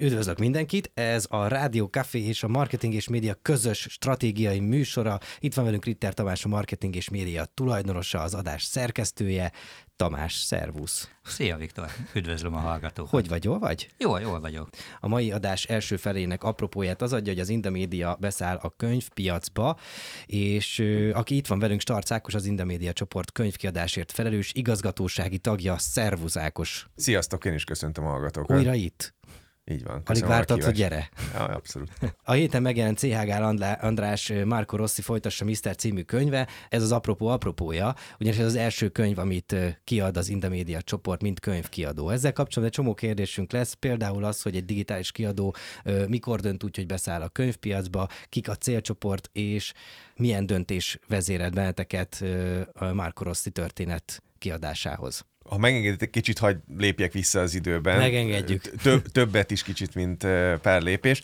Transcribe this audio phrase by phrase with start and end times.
[0.00, 5.18] Üdvözlök mindenkit, ez a Rádió Café és a Marketing és Média közös stratégiai műsora.
[5.38, 9.52] Itt van velünk Ritter Tamás, a Marketing és Média tulajdonosa, az adás szerkesztője.
[9.96, 11.10] Tamás, szervusz!
[11.22, 13.10] Szia Viktor, üdvözlöm a hallgatókat.
[13.10, 13.88] Hogy vagy, jól vagy?
[13.98, 14.68] Jól, jól vagyok.
[15.00, 19.78] A mai adás első felének apropóját az adja, hogy az Indamédia beszáll a könyvpiacba,
[20.26, 25.78] és ö, aki itt van velünk, Starc Ákos, az Indamédia csoport könyvkiadásért felelős igazgatósági tagja,
[25.78, 26.86] szervusz Ákos!
[26.96, 28.56] Sziasztok, én is köszöntöm a hallgatókat.
[28.56, 29.14] Újra itt?
[29.70, 30.02] Így van.
[30.04, 31.08] Alig vártad, hogy gyere.
[31.34, 31.90] Ja, abszolút.
[32.24, 35.76] A héten megjelent CH Gál Andlá- András Marco Rossi folytassa Mr.
[35.76, 36.48] című könyve.
[36.68, 41.40] Ez az apropó apropója, ugyanis ez az első könyv, amit kiad az Indamédia csoport, mint
[41.40, 42.08] könyvkiadó.
[42.08, 45.54] Ezzel kapcsolatban egy csomó kérdésünk lesz, például az, hogy egy digitális kiadó
[46.08, 49.72] mikor dönt úgy, hogy beszáll a könyvpiacba, kik a célcsoport, és
[50.16, 52.24] milyen döntés vezérelt benneteket
[52.72, 55.24] a Marco Rossi történet kiadásához.
[55.50, 57.98] Ha megengedett, egy kicsit hagy lépjek vissza az időben.
[57.98, 58.62] Megengedjük.
[58.82, 60.26] Több, többet is kicsit, mint
[60.62, 61.22] pár lépés.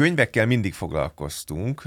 [0.00, 1.82] Könyvekkel mindig foglalkoztunk.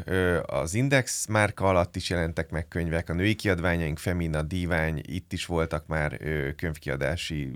[0.46, 5.46] Az Index márka alatt is jelentek meg könyvek, a női kiadványaink, Femina, Divány, itt is
[5.46, 6.18] voltak már
[6.56, 7.52] könyvkiadási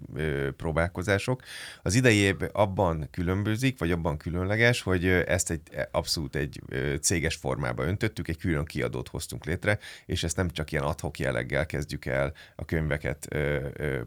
[0.56, 1.42] próbálkozások.
[1.82, 6.62] Az idei év abban különbözik, vagy abban különleges, hogy ezt egy abszolút egy
[7.02, 11.66] céges formába öntöttük, egy külön kiadót hoztunk létre, és ezt nem csak ilyen adhok jelleggel
[11.66, 13.28] kezdjük el a könyveket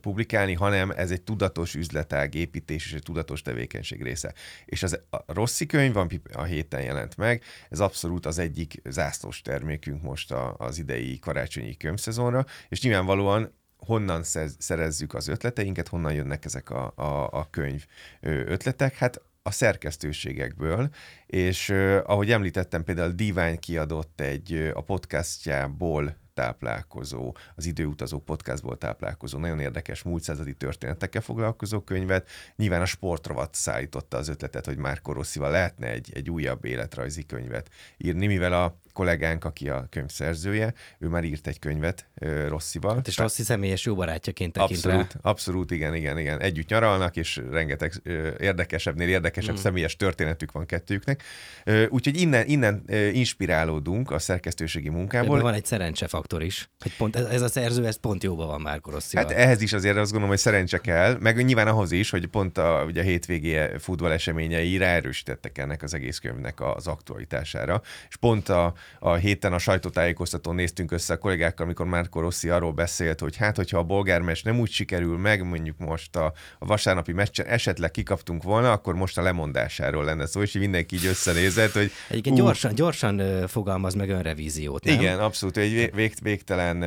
[0.01, 4.35] publikálni, hanem ez egy tudatos üzletág építés és egy tudatos tevékenység része.
[4.65, 9.43] És az, a Rossi könyv, ami a héten jelent meg, ez abszolút az egyik zászlós
[9.43, 14.23] termékünk most a, az idei karácsonyi könyvszezonra, és nyilvánvalóan honnan
[14.59, 17.87] szerezzük az ötleteinket, honnan jönnek ezek a, a, a könyv
[18.21, 20.89] ötletek, hát a szerkesztőségekből,
[21.27, 21.69] és
[22.05, 30.03] ahogy említettem, például Divány kiadott egy a podcastjából táplálkozó, az időutazó podcastból táplálkozó, nagyon érdekes
[30.03, 32.29] múlt századi történetekkel foglalkozó könyvet.
[32.57, 37.71] Nyilván a sportrovat szállította az ötletet, hogy már Rosszival lehetne egy, egy újabb életrajzi könyvet
[37.97, 42.95] írni, mivel a kollégánk, aki a könyv szerzője, ő már írt egy könyvet ö, Rosszival.
[42.95, 44.93] Hát És Rossi személyes jó barátjaként tekint rá.
[44.93, 46.41] Abszolút, abszolút, igen, igen, igen.
[46.41, 49.59] Együtt nyaralnak, és rengeteg ö, érdekesebbnél érdekesebb mm.
[49.59, 51.23] személyes történetük van kettőjüknek.
[51.65, 55.31] Ö, Úgyhogy innen, innen ö, inspirálódunk a szerkesztőségi munkából.
[55.31, 56.71] Ebben van egy szerencsefaktor is.
[56.79, 59.25] Hogy pont ez, ez a szerző, ez pont jóban van már Rosszival.
[59.25, 62.59] Hát ehhez is azért azt gondolom, hogy szerencse kell, meg nyilván ahhoz is, hogy pont
[62.59, 67.83] a, ugye a hétvégé futball eseményei ráerősítettek ennek az egész könyvnek az aktualitására.
[68.09, 72.73] És pont a, a héten a sajtótájékoztatón néztünk össze a kollégákkal, amikor Márko Rossi arról
[72.73, 76.67] beszélt, hogy hát, hogyha a bolgár meccs nem úgy sikerül meg, mondjuk most a, a
[76.67, 81.07] vasárnapi meccsen esetleg kikaptunk volna, akkor most a lemondásáról lenne szó, és így mindenki így
[81.07, 84.95] összenézett, hogy Egyébként gyorsan, gyorsan fogalmaz meg önrevíziót, nem?
[84.95, 85.57] igen, abszolút.
[85.57, 86.81] Egy vég, vég, végtelen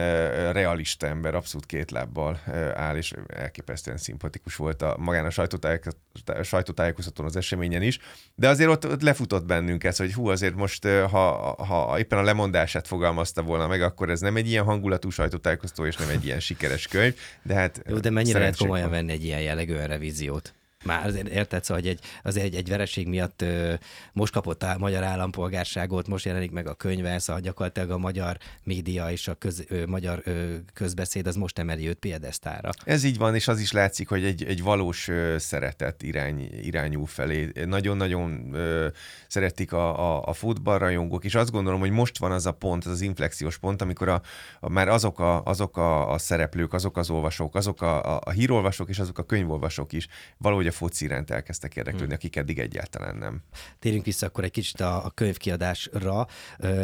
[0.52, 2.40] realista ember, abszolút két lábbal
[2.76, 8.00] áll, és elképesztően szimpatikus volt a magán a sajtótájékoztatón, sajtótájékoztatón az eseményen is.
[8.36, 11.56] De azért ott, ott lefutott bennünk ez, hogy hú, azért most, ö, ha,
[11.86, 15.96] ha éppen a lemondását fogalmazta volna meg, akkor ez nem egy ilyen hangulatú sajtótájékoztató, és
[15.96, 17.16] nem egy ilyen sikeres könyv.
[17.44, 18.98] De hát Jó, de mennyire lehet komolyan van.
[18.98, 20.54] venni egy ilyen jellegű önrevíziót?
[20.84, 23.74] Már azért érted, szóval, hogy egy, az egy, egy vereség miatt ö,
[24.14, 29.12] most kapott a magyar állampolgárságot, most jelenik meg a könyve, szóval gyakorlatilag a magyar média
[29.12, 32.70] és a köz, ö, magyar ö, közbeszéd az most emeli őt piedesztára.
[32.86, 37.06] Ez így van, és az is látszik, hogy egy, egy valós ö, szeretet irány, irányú
[37.06, 37.52] felé.
[37.66, 38.88] Nagyon-nagyon ö,
[39.28, 42.92] szeretik a, a, a futballrajongók, és azt gondolom, hogy most van az a pont, az
[42.92, 44.22] az inflexiós pont, amikor a,
[44.60, 48.30] a, már azok, a, azok a, a szereplők, azok az olvasók, azok a, a, a
[48.30, 50.08] hírolvasók és azok a könyvolvasók is
[50.38, 52.16] valahogy foci iránt elkezdtek érdeklődni, hmm.
[52.16, 53.42] akik eddig egyáltalán nem.
[53.80, 56.28] Térjünk vissza akkor egy kicsit a, a könyvkiadásra.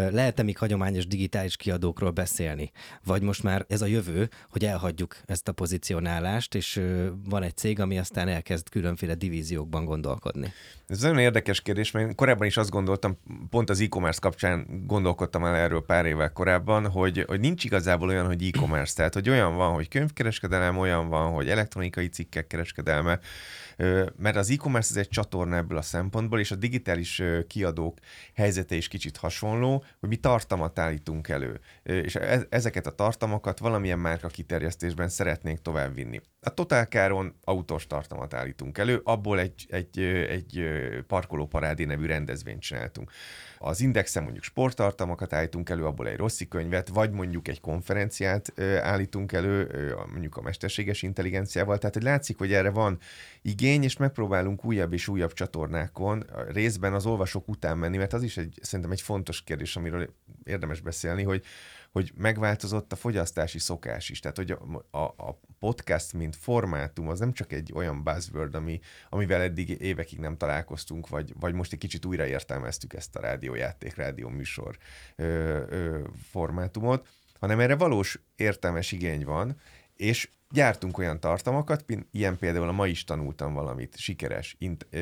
[0.10, 2.72] Lehet-e még hagyományos digitális kiadókról beszélni?
[3.04, 6.82] Vagy most már ez a jövő, hogy elhagyjuk ezt a pozícionálást, és
[7.26, 10.54] van egy cég, ami aztán elkezd különféle divíziókban gondolkodni?
[10.88, 13.18] Ez nagyon érdekes kérdés, mert én korábban is azt gondoltam,
[13.50, 18.26] pont az e-commerce kapcsán gondolkodtam el erről pár évvel korábban, hogy, hogy nincs igazából olyan,
[18.26, 23.20] hogy e-commerce, tehát hogy olyan van, hogy könyvkereskedelem, olyan van, hogy elektronikai cikkek kereskedelme,
[24.16, 27.98] mert az e-commerce ez egy csatorna ebből a szempontból, és a digitális kiadók
[28.36, 34.00] helyzete is kicsit hasonló, hogy mi tartalmat állítunk elő, és e- ezeket a tartalmakat valamilyen
[34.00, 36.22] márka kiterjesztésben szeretnénk továbbvinni.
[36.42, 40.00] A Totálkáron autós tartalmat állítunk elő, abból egy, egy,
[40.30, 40.64] egy
[41.08, 43.12] parkoló parádé nevű rendezvényt csináltunk.
[43.62, 49.32] Az Indexen mondjuk sporttartalmakat állítunk elő, abból egy Rossi könyvet, vagy mondjuk egy konferenciát állítunk
[49.32, 51.78] elő, mondjuk a mesterséges intelligenciával.
[51.78, 53.00] Tehát, hogy látszik, hogy erre van
[53.42, 58.38] igény, és megpróbálunk újabb és újabb csatornákon részben az olvasók után menni, mert az is
[58.38, 60.14] egy, szerintem egy fontos kérdés, amiről
[60.44, 61.44] érdemes beszélni, hogy
[61.92, 64.20] hogy megváltozott a fogyasztási szokás is.
[64.20, 68.80] Tehát, hogy a, a, a podcast, mint formátum, az nem csak egy olyan buzzword, ami,
[69.10, 73.96] amivel eddig évekig nem találkoztunk, vagy, vagy most egy kicsit újra értelmeztük ezt a rádiójáték,
[73.96, 74.78] rádió műsor
[75.16, 75.24] ö,
[75.70, 76.00] ö,
[76.32, 77.08] formátumot,
[77.40, 79.60] hanem erre valós értelmes igény van,
[79.96, 84.58] és gyártunk olyan tartalmakat, ilyen például a ma is tanultam valamit, sikeres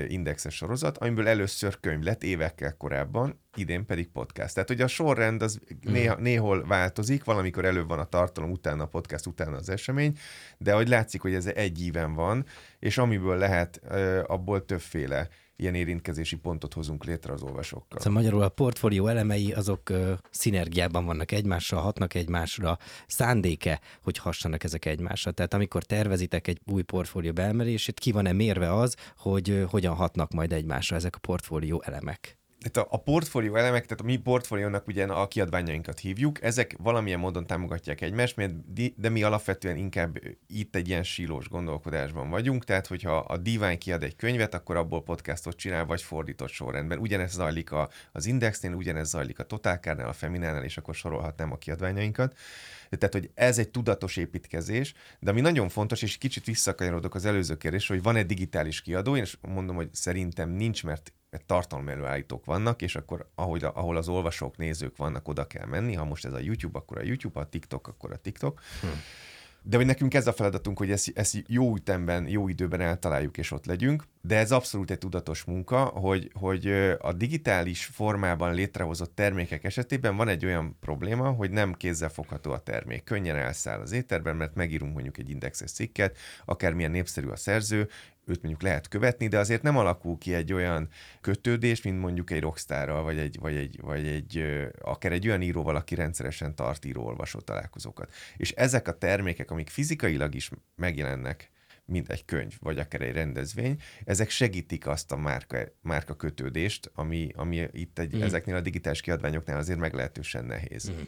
[0.08, 4.54] indexes sorozat, amiből először könyv lett évekkel korábban, idén pedig podcast.
[4.54, 5.60] Tehát, hogy a sorrend az
[5.90, 5.92] mm.
[5.92, 10.18] néha, néhol változik, valamikor előbb van a tartalom, utána a podcast, utána az esemény,
[10.58, 12.46] de hogy látszik, hogy ez egy íven van,
[12.80, 13.82] és amiből lehet,
[14.28, 15.28] abból többféle
[15.58, 18.00] ilyen érintkezési pontot hozunk létre az olvasókkal.
[18.00, 22.78] Szóval magyarul a portfólió elemei azok ö, szinergiában vannak egymással, hatnak egymásra,
[23.08, 25.32] szándéke, hogy hassanak ezek egymásra.
[25.32, 30.32] Tehát amikor tervezitek egy új portfólió beemelését, ki van-e mérve az, hogy ö, hogyan hatnak
[30.32, 32.38] majd egymásra ezek a portfólió elemek?
[32.60, 37.20] Tehát a, a portfólió elemek, tehát a mi portfóliónak ugye a kiadványainkat hívjuk, ezek valamilyen
[37.20, 38.36] módon támogatják egymást,
[38.96, 44.04] de mi alapvetően inkább itt egy ilyen sílós gondolkodásban vagyunk, tehát hogyha a Divány kiad
[44.04, 46.98] egy könyvet, akkor abból podcastot csinál, vagy fordított sorrendben.
[46.98, 51.58] Ugyanez zajlik a, az Indexnél, ugyanez zajlik a Totálkárnál, a Feminánál, és akkor sorolhatnám a
[51.58, 52.38] kiadványainkat.
[52.90, 57.58] Tehát, hogy ez egy tudatos építkezés, de ami nagyon fontos, és kicsit visszakanyarodok az előző
[57.58, 61.14] kérdésre, hogy van egy digitális kiadó, és mondom, hogy szerintem nincs, mert
[61.46, 65.94] tartalmi előállítók vannak, és akkor ahogy, ahol az olvasók, nézők vannak, oda kell menni.
[65.94, 68.62] Ha most ez a YouTube, akkor a YouTube, a TikTok, akkor a TikTok.
[68.82, 68.88] Hm.
[69.62, 73.52] De hogy nekünk ez a feladatunk, hogy ezt, ezt jó ütemben, jó időben eltaláljuk és
[73.52, 76.68] ott legyünk, de ez abszolút egy tudatos munka, hogy, hogy
[77.00, 83.04] a digitális formában létrehozott termékek esetében van egy olyan probléma, hogy nem kézzelfogható a termék.
[83.04, 87.90] Könnyen elszáll az éterben, mert megírunk mondjuk egy indexes cikket, akármilyen népszerű a szerző,
[88.28, 90.90] őt mondjuk lehet követni, de azért nem alakul ki egy olyan
[91.22, 94.44] kötődés, mint mondjuk egy rockstárral, vagy egy, vagy egy, vagy egy
[94.82, 98.14] akár egy olyan íróval, aki rendszeresen tart író-olvasó találkozókat.
[98.38, 101.52] És ezek a termékek, amik fizikailag is megjelennek,
[101.86, 107.32] mint egy könyv, vagy akár egy rendezvény, ezek segítik azt a márka, márka kötődést, ami,
[107.36, 108.22] ami itt egy, mm.
[108.22, 110.92] ezeknél a digitális kiadványoknál azért meglehetősen nehéz.
[110.92, 111.02] Mm.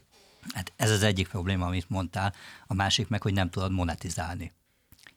[0.53, 2.33] Hát ez az egyik probléma, amit mondtál,
[2.67, 4.53] a másik meg, hogy nem tudod monetizálni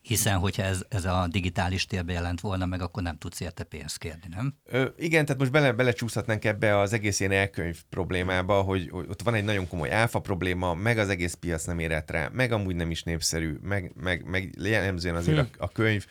[0.03, 3.99] hiszen hogyha ez, ez a digitális térbe jelent volna meg, akkor nem tudsz érte pénzt
[3.99, 4.55] kérni, nem?
[4.65, 9.23] Ö, igen, tehát most bele, belecsúszhatnánk ebbe az egész ilyen elkönyv problémába, hogy, hogy ott
[9.23, 12.77] van egy nagyon komoly áfa probléma, meg az egész piac nem érett rá, meg amúgy
[12.77, 15.45] nem is népszerű, meg, meg, meg jellemzően azért hm.
[15.59, 16.07] a, a könyv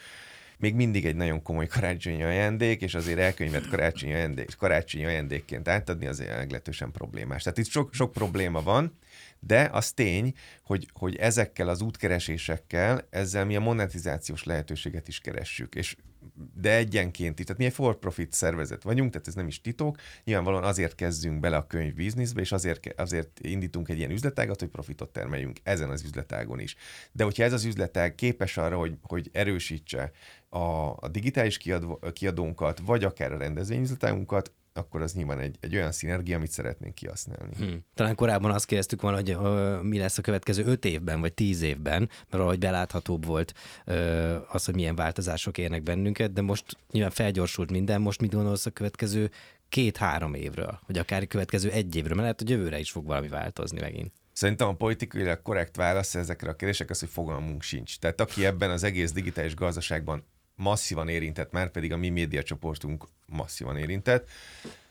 [0.58, 6.08] még mindig egy nagyon komoly karácsonyi ajándék, és azért elkönyvet karácsonyi, ajándék, karácsonyi ajándékként átadni
[6.08, 7.44] azért meglehetősen problémás.
[7.44, 8.98] Tehát itt sok, sok probléma van,
[9.44, 10.34] de az tény,
[10.64, 15.96] hogy, hogy ezekkel az útkeresésekkel, ezzel mi a monetizációs lehetőséget is keressük, és
[16.54, 20.96] de egyenként, tehát mi egy for-profit szervezet vagyunk, tehát ez nem is titok, nyilvánvalóan azért
[20.96, 25.58] kezdünk bele a könyv bizniszbe, és azért, azért indítunk egy ilyen üzletágat, hogy profitot termeljünk
[25.64, 26.76] ezen az üzletágon is.
[27.12, 30.12] De hogyha ez az üzletág képes arra, hogy, hogy erősítse
[30.50, 30.60] a,
[30.96, 36.36] a digitális kiadó, kiadónkat, vagy akár a rendezvényüzletágunkat, akkor az nyilván egy, egy olyan szinergia,
[36.36, 37.56] amit szeretnénk kihasználni.
[37.58, 37.86] Hmm.
[37.94, 41.62] Talán korábban azt kérdeztük volna, hogy uh, mi lesz a következő öt évben, vagy tíz
[41.62, 43.54] évben, mert valahogy beláthatóbb volt
[43.86, 48.66] uh, az, hogy milyen változások érnek bennünket, de most nyilván felgyorsult minden, most mit gondolsz
[48.66, 49.32] a következő
[49.70, 53.28] két-három évről, vagy akár a következő egy évről, mert lehet, hogy jövőre is fog valami
[53.28, 54.12] változni megint.
[54.34, 58.00] Szerintem a politikailag korrekt válasz ezekre a kérdésekre az, hogy fogalmunk sincs.
[58.00, 60.26] Tehát aki ebben az egész digitális gazdaságban
[60.62, 64.30] masszívan érintett, már pedig a mi médiacsoportunk masszívan érintett.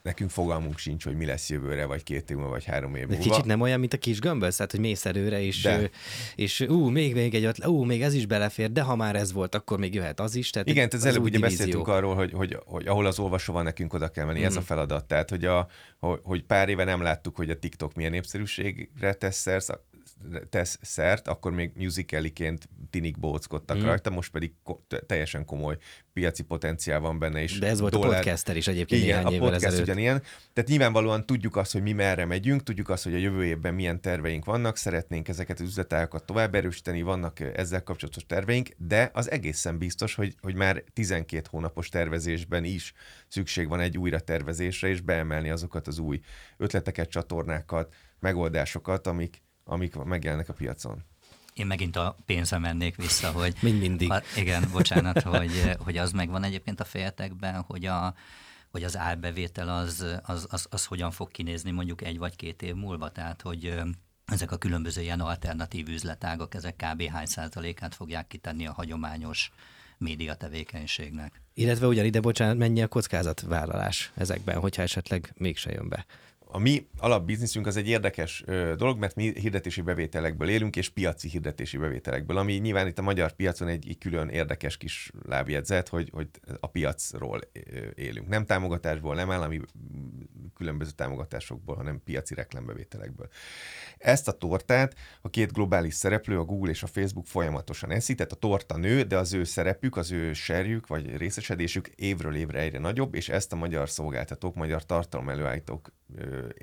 [0.02, 3.22] Nekünk fogalmunk sincs, hogy mi lesz jövőre, vagy két év múlva, vagy három év múlva.
[3.22, 5.90] Kicsit nem olyan, mint a kis gömböl, tehát, hogy mész előre, és, de.
[6.34, 9.32] és ú, még, még egy ötlet, ú, még ez is belefér, de ha már ez
[9.32, 10.50] volt, akkor még jöhet az is.
[10.50, 11.58] Tehát Igen, tehát előbb ugye divízió.
[11.58, 14.44] beszéltünk arról, hogy, hogy, hogy, ahol az olvasó van, nekünk oda kell menni, mm.
[14.44, 15.04] ez a feladat.
[15.04, 15.68] Tehát, hogy, a,
[16.22, 19.80] hogy pár éve nem láttuk, hogy a TikTok milyen népszerűségre tesz szert,
[20.50, 23.84] tesz szert, akkor még musicaliként tinik bóckodtak mm.
[23.84, 25.76] rajta, most pedig ko- teljesen komoly
[26.12, 27.42] piaci potenciál van benne.
[27.42, 28.10] És De ez volt dollár...
[28.10, 29.82] a podcaster is egyébként Igen, néhány a podcast ezelőtt.
[29.84, 30.22] ugyanilyen.
[30.52, 34.00] Tehát nyilvánvalóan tudjuk azt, hogy mi merre megyünk, tudjuk azt, hogy a jövő évben milyen
[34.00, 39.78] terveink vannak, szeretnénk ezeket az üzletágokat tovább erősíteni, vannak ezzel kapcsolatos terveink, de az egészen
[39.78, 42.92] biztos, hogy, hogy már 12 hónapos tervezésben is
[43.28, 46.20] szükség van egy újra tervezésre, és beemelni azokat az új
[46.56, 51.04] ötleteket, csatornákat, megoldásokat, amik, amik megjelennek a piacon.
[51.54, 53.56] Én megint a pénzre mennék vissza, hogy...
[53.60, 54.10] Mind mindig.
[54.10, 58.14] A, igen, bocsánat, hogy, hogy az megvan egyébként a fejetekben, hogy a,
[58.70, 62.74] hogy az árbevétel az, az, az, az hogyan fog kinézni mondjuk egy vagy két év
[62.74, 63.80] múlva, tehát hogy
[64.24, 67.02] ezek a különböző ilyen alternatív üzletágok, ezek kb.
[67.02, 69.52] hány százalékát fogják kitenni a hagyományos
[69.98, 71.40] média tevékenységnek.
[71.54, 76.06] Illetve ugyan ide, bocsánat, mennyi a kockázatvállalás ezekben, hogyha esetleg mégse jön be?
[76.52, 78.44] A mi alapbizniszünk az egy érdekes
[78.76, 83.32] dolog, mert mi hirdetési bevételekből élünk, és piaci hirdetési bevételekből, ami nyilván itt a magyar
[83.32, 86.28] piacon egy, egy külön érdekes kis lábjegyzet, hogy, hogy
[86.60, 87.40] a piacról
[87.94, 88.28] élünk.
[88.28, 89.60] Nem támogatásból, nem állami
[90.56, 93.28] különböző támogatásokból, hanem piaci reklámbevételekből.
[93.98, 98.32] Ezt a tortát a két globális szereplő, a Google és a Facebook folyamatosan eszi, tehát
[98.32, 102.78] a torta nő, de az ő szerepük, az ő serjük vagy részesedésük évről évre egyre
[102.78, 105.92] nagyobb, és ezt a magyar szolgáltatók, magyar tartalmelőállítók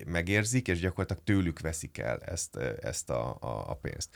[0.06, 4.10] megérzik, és gyakorlatilag tőlük veszik el ezt, ezt a, a, a pénzt.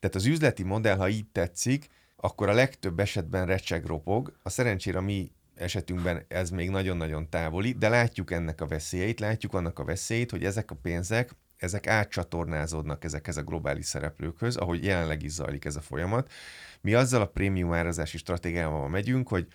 [0.00, 4.36] Tehát az üzleti modell, ha így tetszik, akkor a legtöbb esetben recseg ropog.
[4.42, 9.54] A szerencsére a mi esetünkben ez még nagyon-nagyon távoli, de látjuk ennek a veszélyeit, látjuk
[9.54, 15.22] annak a veszélyét, hogy ezek a pénzek, ezek átcsatornázódnak ezekhez a globális szereplőkhöz, ahogy jelenleg
[15.22, 16.32] is zajlik ez a folyamat.
[16.80, 19.46] Mi azzal a prémium árazási stratégiával megyünk, hogy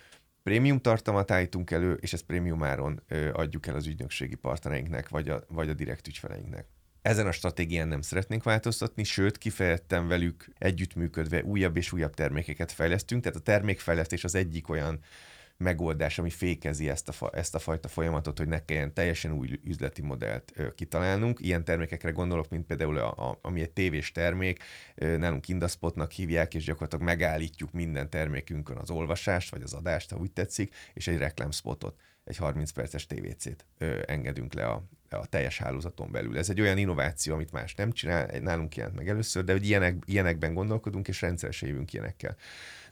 [0.46, 5.44] prémium tartalmat állítunk elő, és ezt prémium áron adjuk el az ügynökségi partnereinknek, vagy a,
[5.48, 6.66] vagy a direkt ügyfeleinknek.
[7.02, 13.22] Ezen a stratégián nem szeretnénk változtatni, sőt, kifejezetten velük együttműködve újabb és újabb termékeket fejlesztünk,
[13.22, 15.00] tehát a termékfejlesztés az egyik olyan
[15.56, 19.60] megoldás, ami fékezi ezt a, fa, ezt a fajta folyamatot, hogy ne kelljen teljesen új
[19.64, 21.40] üzleti modellt ö, kitalálnunk.
[21.40, 24.62] Ilyen termékekre gondolok, mint például a, a, ami egy tévés termék,
[24.94, 30.18] ö, nálunk Indaspotnak hívják, és gyakorlatilag megállítjuk minden termékünkön az olvasást, vagy az adást, ha
[30.18, 35.58] úgy tetszik, és egy reklámspotot, egy 30 perces TVC-t ö, engedünk le a, a teljes
[35.58, 36.38] hálózaton belül.
[36.38, 39.96] Ez egy olyan innováció, amit más nem csinál, nálunk jelent meg először, de hogy ilyenek,
[40.04, 42.36] ilyenekben gondolkodunk, és rendszeresen jövünk ilyenekkel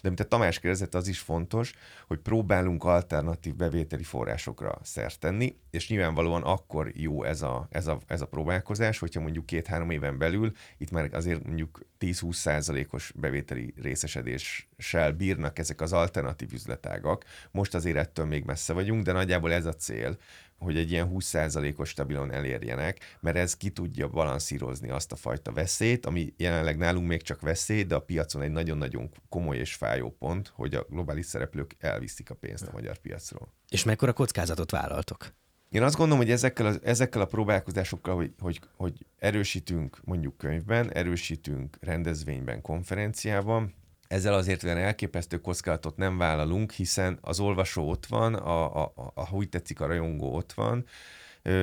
[0.04, 1.72] de mint a Tamás kérdezett, az is fontos,
[2.06, 7.98] hogy próbálunk alternatív bevételi forrásokra szert tenni, és nyilvánvalóan akkor jó ez a, ez a,
[8.06, 13.74] ez a próbálkozás, hogyha mondjuk két-három éven belül itt már azért mondjuk 10-20 százalékos bevételi
[13.82, 17.24] részesedéssel bírnak ezek az alternatív üzletágak.
[17.50, 20.16] Most azért ettől még messze vagyunk, de nagyjából ez a cél,
[20.64, 26.06] hogy egy ilyen 20%-os stabilon elérjenek, mert ez ki tudja balanszírozni azt a fajta veszélyt,
[26.06, 30.52] ami jelenleg nálunk még csak veszély, de a piacon egy nagyon-nagyon komoly és fájó pont,
[30.54, 33.52] hogy a globális szereplők elviszik a pénzt a magyar piacról.
[33.68, 35.32] És mekkora kockázatot vállaltok?
[35.70, 40.92] Én azt gondolom, hogy ezekkel a, ezekkel a próbálkozásokkal, hogy, hogy, hogy erősítünk mondjuk könyvben,
[40.92, 43.74] erősítünk rendezvényben, konferenciában,
[44.08, 49.12] ezzel azért olyan elképesztő kockázatot nem vállalunk, hiszen az olvasó ott van, a, a, a,
[49.14, 50.84] a úgy tetszik, a rajongó ott van,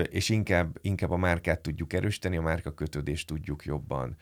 [0.10, 4.16] és inkább, inkább a márkát tudjuk erősíteni, a márka kötődést tudjuk jobban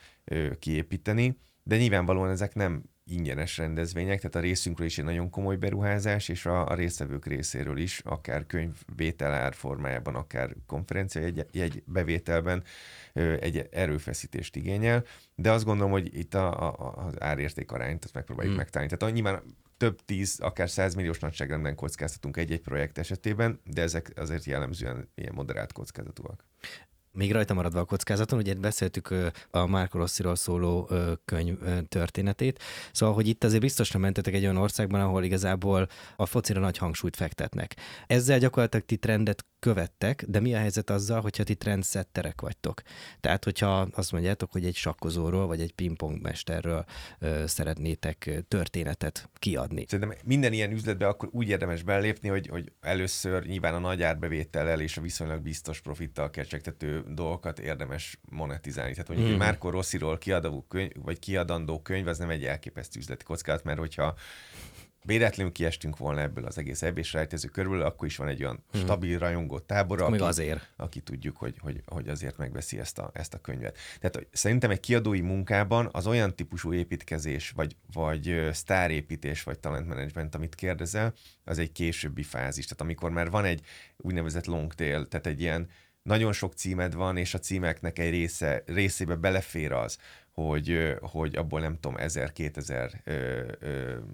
[0.59, 6.29] kiépíteni, de nyilvánvalóan ezek nem ingyenes rendezvények, tehát a részünkről is egy nagyon komoly beruházás,
[6.29, 12.63] és a, a résztvevők részéről is, akár könyvvételár formájában, akár konferencia egy, egy bevételben
[13.39, 15.03] egy erőfeszítést igényel,
[15.35, 18.63] de azt gondolom, hogy itt a, a, az árérték arányt megpróbáljuk hmm.
[18.63, 18.97] megtalálni.
[18.97, 19.41] Tehát nyilván
[19.77, 25.71] több tíz, akár százmilliós nagyságrenden kockáztatunk egy-egy projekt esetében, de ezek azért jellemzően ilyen moderált
[25.71, 26.45] kockázatúak.
[27.19, 29.13] Még rajta maradva a kockázaton, ugye beszéltük
[29.51, 30.89] a Marco Rossiról szóló
[31.25, 31.57] könyv
[31.87, 36.77] történetét, szóval, hogy itt azért biztosan mentetek egy olyan országban, ahol igazából a focira nagy
[36.77, 37.75] hangsúlyt fektetnek.
[38.07, 42.81] Ezzel gyakorlatilag ti trendet követtek, de mi a helyzet azzal, hogyha ti trendsetterek vagytok?
[43.19, 46.85] Tehát, hogyha azt mondjátok, hogy egy sakkozóról vagy egy pingpongmesterről
[47.19, 49.85] ö, szeretnétek történetet kiadni.
[49.87, 54.79] Szerintem minden ilyen üzletbe akkor úgy érdemes belépni, hogy, hogy először nyilván a nagy árbevétellel
[54.79, 58.91] és a viszonylag biztos profittal kecsegtető dolgokat érdemes monetizálni.
[58.91, 59.33] Tehát mondjuk mm.
[59.33, 63.79] egy Márko Rossziról kiadó könyv, vagy kiadandó könyv, az nem egy elképesztő üzleti kockázat, mert
[63.79, 64.15] hogyha
[65.03, 68.81] véletlenül kiestünk volna ebből az egész ebbés rejtező körül, akkor is van egy olyan hmm.
[68.81, 70.69] stabil rajongó tábor, aki, azért.
[70.75, 73.77] aki tudjuk, hogy, hogy, hogy azért megveszi ezt a, ezt a könyvet.
[73.99, 80.55] Tehát szerintem egy kiadói munkában az olyan típusú építkezés, vagy, vagy sztárépítés, vagy talentmenedzsment, amit
[80.55, 81.13] kérdezel,
[81.43, 82.63] az egy későbbi fázis.
[82.65, 83.61] Tehát amikor már van egy
[83.97, 85.69] úgynevezett long tail, tehát egy ilyen
[86.03, 89.97] nagyon sok címed van, és a címeknek egy része, részébe belefér az,
[90.47, 93.57] hogy, hogy abból nem tudom, 1000-2000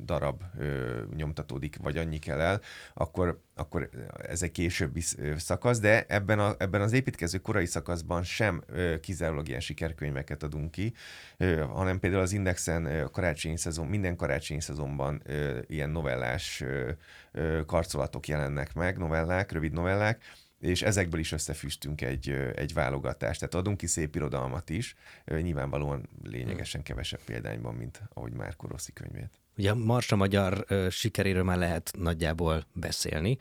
[0.06, 2.62] darab ö, nyomtatódik, vagy annyi kell el,
[2.94, 3.90] akkor, akkor
[4.28, 5.02] ez egy későbbi
[5.38, 10.72] szakasz, de ebben, a, ebben az építkező korai szakaszban sem ö, kizárólag ilyen sikerkönyveket adunk
[10.72, 10.94] ki,
[11.38, 16.92] ö, hanem például az Indexen a karácsonyi szezon, minden karácsonyi szezonban ö, ilyen novellás ö,
[17.32, 20.22] ö, karcolatok jelennek meg, novellák, rövid novellák,
[20.60, 23.40] és ezekből is összefűztünk egy, egy válogatást.
[23.40, 24.96] Tehát adunk ki szép irodalmat is,
[25.26, 29.30] nyilvánvalóan lényegesen kevesebb példányban, mint ahogy Márko Rossi könyvét.
[29.58, 33.38] Ugye a Marsa Magyar sikeréről már lehet nagyjából beszélni.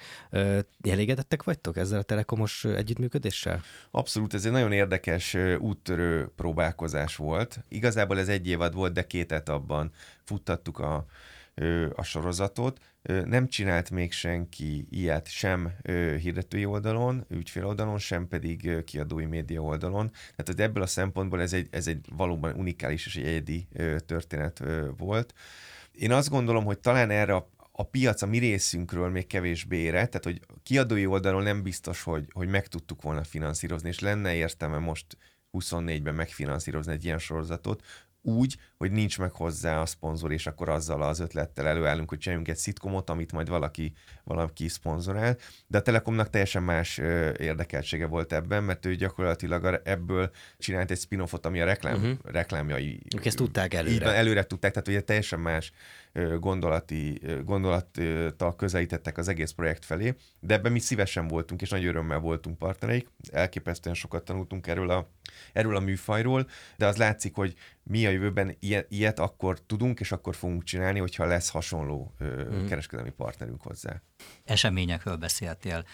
[0.81, 3.63] Elégedettek vagytok ezzel a telekomos együttműködéssel?
[3.91, 7.65] Abszolút, ez egy nagyon érdekes úttörő próbálkozás volt.
[7.69, 9.93] Igazából ez egy évad volt, de két etapban
[10.25, 11.07] futtattuk a,
[11.95, 12.79] a sorozatot.
[13.03, 15.73] Nem csinált még senki ilyet sem
[16.21, 20.11] hirdetői oldalon, ügyfél oldalon, sem pedig kiadói média oldalon.
[20.11, 23.69] Tehát hogy ebből a szempontból ez egy, ez egy valóban unikális és egy egyedi
[24.07, 24.63] történet
[24.97, 25.35] volt.
[25.93, 30.11] Én azt gondolom, hogy talán erre a a piac a mi részünkről még kevésbé érett,
[30.11, 34.79] tehát hogy kiadói oldalon nem biztos, hogy, hogy meg tudtuk volna finanszírozni, és lenne értelme
[34.79, 35.17] most
[35.53, 37.83] 24-ben megfinanszírozni egy ilyen sorozatot,
[38.23, 42.49] úgy, hogy nincs meg hozzá a szponzor, és akkor azzal az ötlettel előállunk, hogy csináljunk
[42.49, 43.93] egy szitkomot, amit majd valaki,
[44.25, 45.37] valaki szponzorál.
[45.67, 46.99] De a Telekomnak teljesen más
[47.39, 52.19] érdekeltsége volt ebben, mert ő gyakorlatilag ebből csinált egy spin-offot, ami a reklám, uh-huh.
[52.25, 53.01] reklámjai.
[53.17, 53.95] Ők ezt tudták előre.
[53.95, 55.73] Így előre tudták, tehát ugye teljesen más
[56.39, 62.19] gondolati, gondolattal közelítettek az egész projekt felé, de ebben mi szívesen voltunk, és nagy örömmel
[62.19, 63.09] voltunk partnereik.
[63.33, 65.11] Elképesztően sokat tanultunk erről a,
[65.53, 70.13] erről a műfajról, de az látszik, hogy mi a jövőben ilyet, ilyet akkor tudunk, és
[70.13, 72.67] akkor fogunk csinálni, hogyha lesz hasonló mm.
[72.67, 74.01] kereskedelmi partnerünk hozzá.
[74.45, 75.85] Eseményekről beszéltél.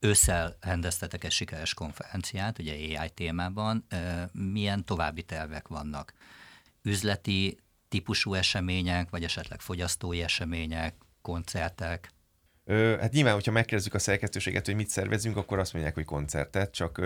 [0.00, 3.86] Ősszel rendeztetek egy sikeres konferenciát, ugye AI témában.
[4.32, 6.12] Milyen további tervek vannak?
[6.82, 7.58] Üzleti
[7.88, 12.10] típusú események, vagy esetleg fogyasztói események, koncertek?
[12.76, 17.00] Hát nyilván, hogyha megkérdezzük a szerkesztőséget, hogy mit szervezünk, akkor azt mondják, hogy koncertet, csak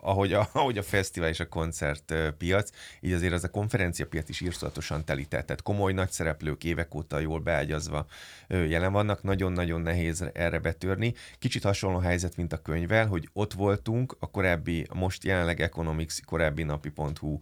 [0.00, 5.04] ahogy a, ahogy a fesztivál és a koncertpiac, így azért az a konferenciapiac is írszatosan
[5.04, 5.46] telített.
[5.46, 8.06] Tehát komoly nagy szereplők évek óta jól beágyazva
[8.48, 11.14] jelen vannak, nagyon-nagyon nehéz erre betörni.
[11.38, 16.62] Kicsit hasonló helyzet, mint a könyvvel, hogy ott voltunk, a korábbi, most jelenleg Economics, korábbi
[16.62, 17.38] napi.hu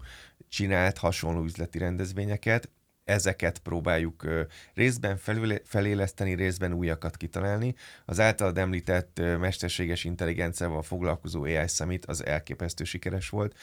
[0.48, 2.68] csinált hasonló üzleti rendezvényeket,
[3.06, 4.26] ezeket próbáljuk
[4.74, 5.18] részben
[5.64, 7.74] feléleszteni, részben újakat kitalálni.
[8.04, 13.56] Az általad említett mesterséges intelligenciával foglalkozó AI Summit az elképesztő sikeres volt.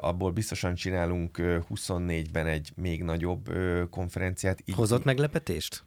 [0.00, 3.52] Abból biztosan csinálunk 24-ben egy még nagyobb
[3.90, 4.62] konferenciát.
[4.64, 5.84] Így Hozott meglepetést?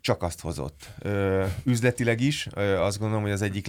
[0.00, 0.88] csak azt hozott.
[0.98, 3.66] Ö, üzletileg is, ö, azt gondolom, hogy az egyik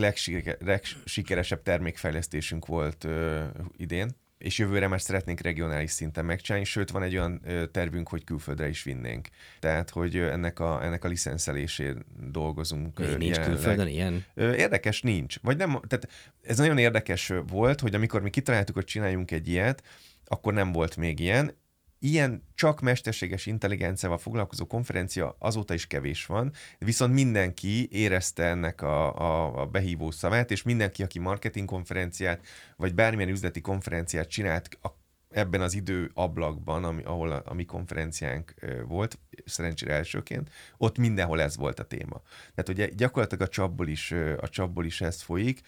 [0.59, 3.43] legsikeresebb termékfejlesztésünk volt ö,
[3.77, 7.41] idén és jövőre már szeretnénk regionális szinten megcsinálni, sőt van egy olyan
[7.71, 9.27] tervünk, hogy külföldre is vinnénk.
[9.59, 12.99] Tehát, hogy ennek a, ennek a licenszelésén dolgozunk.
[12.99, 13.47] Nincs jelenleg.
[13.47, 14.25] külföldön ilyen?
[14.35, 15.39] Érdekes nincs.
[15.41, 16.09] Vagy nem, tehát
[16.41, 19.83] ez nagyon érdekes volt, hogy amikor mi kitaláltuk, hogy csináljunk egy ilyet,
[20.25, 21.55] akkor nem volt még ilyen,
[22.03, 29.15] ilyen csak mesterséges intelligenciával foglalkozó konferencia azóta is kevés van, viszont mindenki érezte ennek a,
[29.15, 32.45] a, a behívó szavát, és mindenki, aki marketing konferenciát,
[32.77, 34.87] vagy bármilyen üzleti konferenciát csinált a
[35.29, 38.53] ebben az idő ablakban, ami, ahol a, a mi konferenciánk
[38.87, 42.21] volt, szerencsére elsőként, ott mindenhol ez volt a téma.
[42.55, 45.61] Tehát ugye gyakorlatilag a csapból is, a csapból is ez folyik.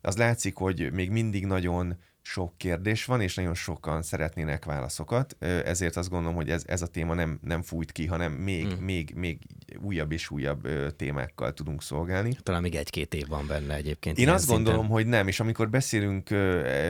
[0.00, 5.96] Az látszik, hogy még mindig nagyon sok kérdés van, és nagyon sokan szeretnének válaszokat, ezért
[5.96, 8.84] azt gondolom, hogy ez, ez a téma nem, nem fújt ki, hanem még, hmm.
[8.84, 9.38] még, még
[9.80, 12.36] újabb és újabb témákkal tudunk szolgálni.
[12.42, 14.18] Talán még egy-két év van benne egyébként.
[14.18, 14.62] Én azt szinten.
[14.62, 16.30] gondolom, hogy nem, és amikor beszélünk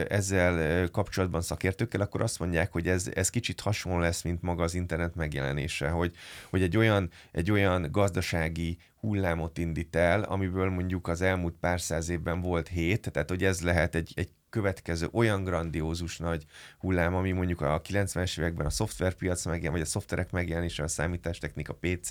[0.09, 4.75] ezzel kapcsolatban szakértőkkel, akkor azt mondják, hogy ez, ez kicsit hasonló lesz, mint maga az
[4.75, 6.15] internet megjelenése, hogy,
[6.51, 12.09] hogy egy, olyan, egy olyan gazdasági hullámot indít el, amiből mondjuk az elmúlt pár száz
[12.09, 16.45] évben volt hét, tehát hogy ez lehet egy, egy következő olyan grandiózus nagy
[16.79, 21.79] hullám, ami mondjuk a 90-es években a szoftverpiac megjelen, vagy a szoftverek megjelenése, a számítástechnika,
[21.81, 22.09] PC,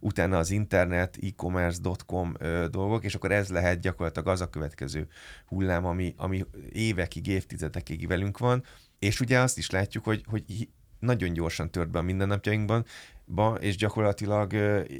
[0.00, 2.32] utána az internet, e-commerce, dotcom
[2.70, 5.08] dolgok, és akkor ez lehet gyakorlatilag az a következő
[5.46, 8.64] hullám, ami, ami évekig, évtizedekig velünk van,
[8.98, 10.68] és ugye azt is látjuk, hogy, hogy
[11.02, 12.84] nagyon gyorsan tört be a mindennapjainkban,
[13.24, 14.54] ba, és gyakorlatilag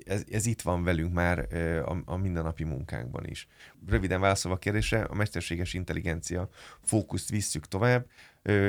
[0.05, 1.39] ez, ez itt van velünk már
[1.87, 3.49] a, a mindennapi munkánkban is.
[3.87, 6.49] Röviden válaszolva a kérdésre, a mesterséges intelligencia
[6.81, 8.07] fókuszt visszük tovább,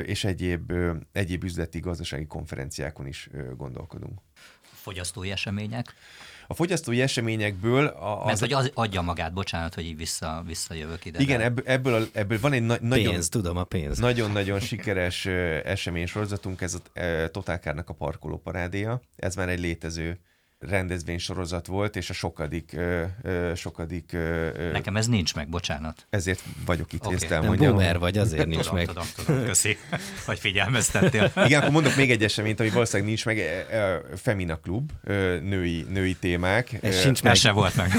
[0.03, 0.73] és egyéb,
[1.11, 4.19] egyéb üzleti gazdasági konferenciákon is gondolkodunk.
[4.61, 5.93] Fogyasztói események?
[6.47, 7.85] A fogyasztói eseményekből...
[7.85, 11.19] A, az Mert hogy az adja magát, bocsánat, hogy így vissza, visszajövök ide.
[11.19, 13.11] Igen, ebből, ebből, a, ebből van egy na- nagyon...
[13.11, 13.97] Pénz, tudom, a pénz.
[13.97, 15.25] Nagyon-nagyon sikeres
[15.63, 16.79] esemény sorozatunk, ez a
[17.31, 19.01] Totálkárnak a parkoló parádéja.
[19.15, 20.19] Ez már egy létező
[20.67, 22.73] rendezvénysorozat volt, és a sokadik...
[22.73, 26.05] Ö, ö, sokadik ö, Nekem ez nincs meg, bocsánat.
[26.09, 27.13] Ezért vagyok itt, okay.
[27.13, 27.65] ezt elmondjam.
[27.65, 28.87] Nem boomer vagy, azért nincs tudom, meg.
[28.87, 29.77] Tudom, tudom, köszi,
[30.25, 31.31] hogy figyelmeztettél.
[31.45, 33.41] Igen, akkor mondok még egy eseményt, ami valószínűleg nincs meg.
[34.15, 34.91] Femina Klub,
[35.41, 36.77] női, női témák.
[36.81, 37.31] Ez sincs meg.
[37.31, 37.91] Ez se volt meg.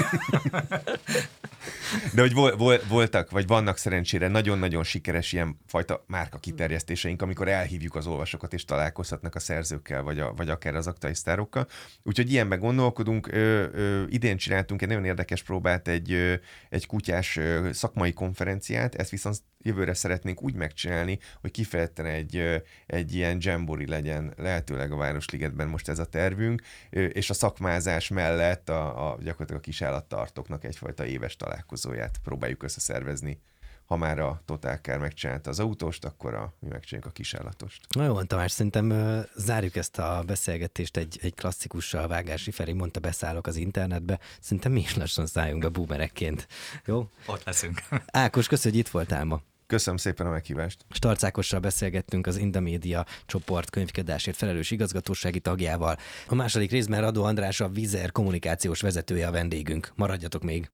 [2.14, 7.48] De hogy vol, vol, voltak, vagy vannak szerencsére nagyon-nagyon sikeres ilyen fajta márka kiterjesztéseink, amikor
[7.48, 11.66] elhívjuk az olvasókat, és találkozhatnak a szerzőkkel, vagy, a, vagy akár az aktai sztárokkal.
[12.02, 13.32] Úgyhogy ilyenben gondolkodunk.
[13.32, 16.34] Ö, ö, idén csináltunk egy nagyon érdekes próbát, egy, ö,
[16.70, 23.14] egy kutyás ö, szakmai konferenciát, ezt viszont jövőre szeretnénk úgy megcsinálni, hogy kifejezetten egy, egy
[23.14, 29.10] ilyen jambori legyen, lehetőleg a Városligetben most ez a tervünk, és a szakmázás mellett a,
[29.10, 33.38] a gyakorlatilag a kisállattartóknak egyfajta éves találkozóját próbáljuk összeszervezni
[33.86, 37.80] ha már a Total Car megcsinálta az autóst, akkor a, mi megcsináljuk a kisállatost.
[37.94, 42.08] Na jó, Tamás, szerintem uh, zárjuk ezt a beszélgetést egy, egy klasszikussal.
[42.08, 44.18] Vágási Feri mondta, beszállok az internetbe.
[44.40, 46.46] Szerintem mi is lassan szálljunk be boomerekként.
[46.84, 47.10] Jó?
[47.26, 47.82] Ott leszünk.
[48.06, 49.42] Ákos, köszönjük, hogy itt voltál ma.
[49.66, 50.84] Köszönöm szépen a meghívást.
[50.90, 55.96] Starcákossal beszélgettünk az Indamédia csoport könyvkedásért felelős igazgatósági tagjával.
[56.28, 59.92] A második részben Radó András a Vizer kommunikációs vezetője a vendégünk.
[59.94, 60.70] Maradjatok még!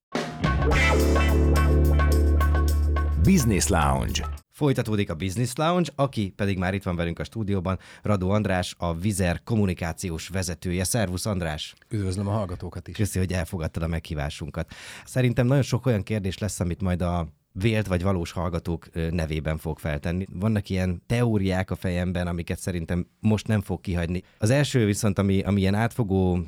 [3.23, 4.27] Business Lounge.
[4.49, 8.93] Folytatódik a Business Lounge, aki pedig már itt van velünk a stúdióban, Radó András, a
[8.93, 10.83] Vizer kommunikációs vezetője.
[10.83, 11.73] Szervusz András!
[11.89, 12.95] Üdvözlöm a hallgatókat is.
[12.95, 14.73] Köszi, hogy elfogadtad a meghívásunkat.
[15.05, 19.79] Szerintem nagyon sok olyan kérdés lesz, amit majd a vélt vagy valós hallgatók nevében fog
[19.79, 20.25] feltenni.
[20.33, 24.23] Vannak ilyen teóriák a fejemben, amiket szerintem most nem fog kihagyni.
[24.37, 26.39] Az első viszont, ami, ami ilyen átfogó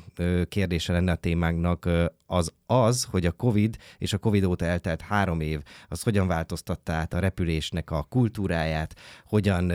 [0.48, 1.88] kérdése lenne a témánknak,
[2.26, 6.92] az az, hogy a COVID és a COVID óta eltelt három év, az hogyan változtatta
[6.92, 8.94] át a repülésnek a kultúráját,
[9.26, 9.72] hogyan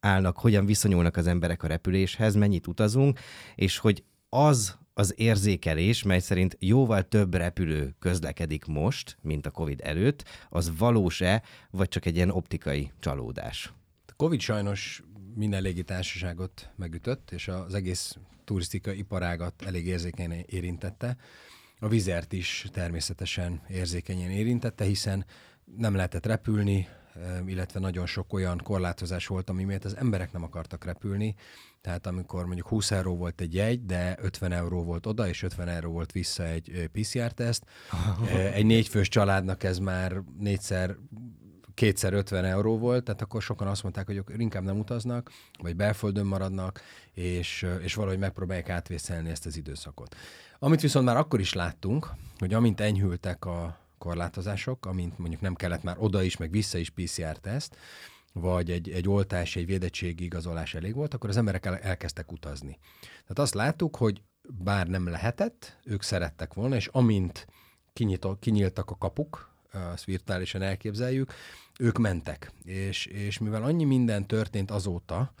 [0.00, 3.18] állnak, hogyan viszonyulnak az emberek a repüléshez, mennyit utazunk,
[3.54, 9.80] és hogy az az érzékelés, mely szerint jóval több repülő közlekedik most, mint a COVID
[9.82, 13.72] előtt, az valós-e, vagy csak egy ilyen optikai csalódás?
[14.06, 15.02] A COVID sajnos
[15.34, 21.16] minden légitársaságot megütött, és az egész turisztikai iparágat elég érzékenyen érintette.
[21.78, 25.24] A vizert is természetesen érzékenyen érintette, hiszen
[25.76, 26.88] nem lehetett repülni,
[27.46, 31.34] illetve nagyon sok olyan korlátozás volt, ami miatt az emberek nem akartak repülni.
[31.86, 35.68] Tehát amikor mondjuk 20 euró volt egy jegy, de 50 euró volt oda, és 50
[35.68, 37.64] euró volt vissza egy PCR-teszt.
[38.52, 40.96] egy négyfős családnak ez már négyszer
[41.74, 45.30] kétszer 50 euró volt, tehát akkor sokan azt mondták, hogy inkább nem utaznak,
[45.62, 46.80] vagy belföldön maradnak,
[47.12, 50.16] és, és valahogy megpróbálják átvészelni ezt az időszakot.
[50.58, 55.82] Amit viszont már akkor is láttunk, hogy amint enyhültek a, korlátozások, amint mondjuk nem kellett
[55.82, 57.76] már oda is, meg vissza is PCR-teszt,
[58.40, 62.78] vagy egy, egy oltás, egy védettségi igazolás elég volt, akkor az emberek el, elkezdtek utazni.
[63.00, 67.46] Tehát azt láttuk, hogy bár nem lehetett, ők szerettek volna, és amint
[67.92, 71.32] kinyitok, kinyíltak a kapuk, azt virtuálisan elképzeljük,
[71.78, 72.52] ők mentek.
[72.64, 75.32] És, és mivel annyi minden történt azóta,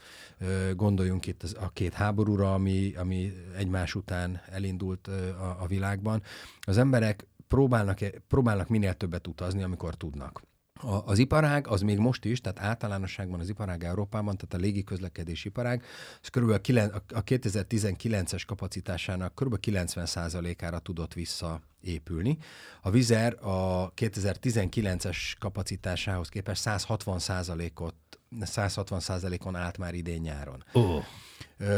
[0.74, 6.22] gondoljunk itt a két háborúra, ami, ami egymás után elindult a, a világban,
[6.60, 10.42] az emberek próbálnak, próbálnak minél többet utazni, amikor tudnak.
[10.80, 15.44] A, az iparág az még most is, tehát általánosságban az iparág Európában, tehát a légiközlekedés
[15.44, 15.84] iparág,
[16.22, 16.50] az kb.
[16.50, 19.58] a 2019-es kapacitásának kb.
[19.62, 22.38] 90%-ára tudott visszaépülni.
[22.80, 27.94] A Vizer a 2019-es kapacitásához képest 160%-ot
[28.40, 30.64] 160%-on állt már idén nyáron.
[30.72, 31.04] Oh.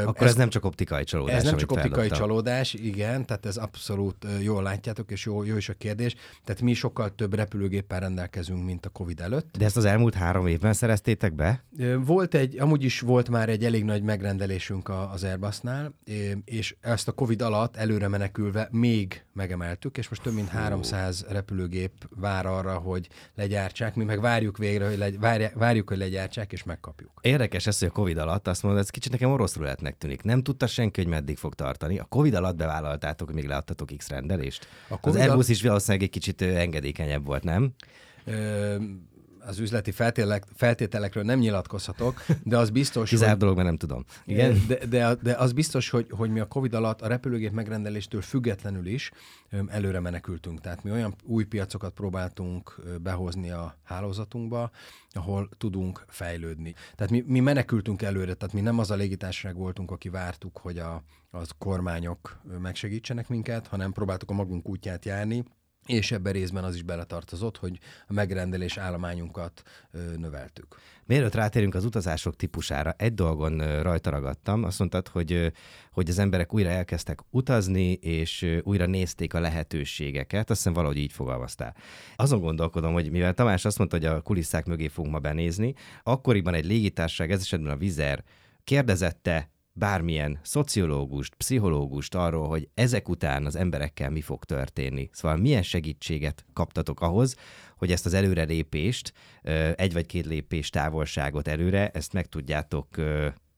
[0.05, 1.37] Akkor ez, ez nem csak optikai csalódás.
[1.37, 2.17] Ez nem csak optikai feladta.
[2.17, 6.15] csalódás, igen, tehát ez abszolút jól látjátok, és jó, jó is a kérdés.
[6.45, 9.57] Tehát mi sokkal több repülőgéppel rendelkezünk, mint a Covid előtt.
[9.59, 11.65] De ezt az elmúlt három évben szereztétek be?
[12.05, 15.95] Volt egy, amúgy is volt már egy elég nagy megrendelésünk az Airbusnál,
[16.45, 21.93] és ezt a Covid alatt előre menekülve még megemeltük, és most több mint 300 repülőgép
[22.17, 25.19] vár arra, hogy legyártsák, mi meg várjuk végre, hogy legy,
[25.55, 27.11] várjuk, hogy legyártsák, és megkapjuk.
[27.21, 30.23] Érdekes ez, hogy a Covid alatt azt mondod, ez kicsit nekem oroszul területnek tűnik.
[30.23, 31.99] Nem tudta senki, hogy meddig fog tartani.
[31.99, 34.69] A Covid alatt bevállaltátok, hogy még leadtatok X rendelést.
[34.89, 37.73] A az Airbus is valószínűleg egy kicsit engedékenyebb volt, nem?
[38.25, 38.83] Ö-
[39.49, 43.39] az üzleti feltételek, feltételekről nem nyilatkozhatok, de az biztos, Kizár hogy...
[43.39, 44.05] dolog, mert nem tudom.
[44.25, 44.65] Igen?
[44.67, 48.87] De, de, de az biztos, hogy, hogy mi a Covid alatt a repülőgép megrendeléstől függetlenül
[48.87, 49.11] is
[49.67, 50.61] előre menekültünk.
[50.61, 54.71] Tehát mi olyan új piacokat próbáltunk behozni a hálózatunkba,
[55.11, 56.75] ahol tudunk fejlődni.
[56.95, 60.79] Tehát mi, mi menekültünk előre, tehát mi nem az a légitársaság voltunk, aki vártuk, hogy
[60.79, 65.45] a, az kormányok megsegítsenek minket, hanem próbáltuk a magunk útját járni,
[65.89, 69.63] és ebben részben az is beletartozott, hogy a megrendelés állományunkat
[70.17, 70.77] növeltük.
[71.05, 74.65] Mielőtt rátérünk az utazások típusára, egy dolgon rajta ragadtam.
[74.65, 75.53] Azt mondtad, hogy,
[75.93, 80.51] hogy az emberek újra elkezdtek utazni, és újra nézték a lehetőségeket.
[80.51, 81.77] Azt hiszem valahogy így fogalmaztál.
[82.17, 86.55] Azon gondolkodom, hogy mivel Tamás azt mondta, hogy a kulisszák mögé fogunk ma benézni, akkoriban
[86.55, 88.25] egy légitársaság, ez esetben a Vizer,
[88.65, 95.09] kérdezette bármilyen szociológust, pszichológust arról, hogy ezek után az emberekkel mi fog történni.
[95.13, 97.37] Szóval milyen segítséget kaptatok ahhoz,
[97.77, 99.13] hogy ezt az előrelépést,
[99.75, 102.89] egy vagy két lépés távolságot előre, ezt meg tudjátok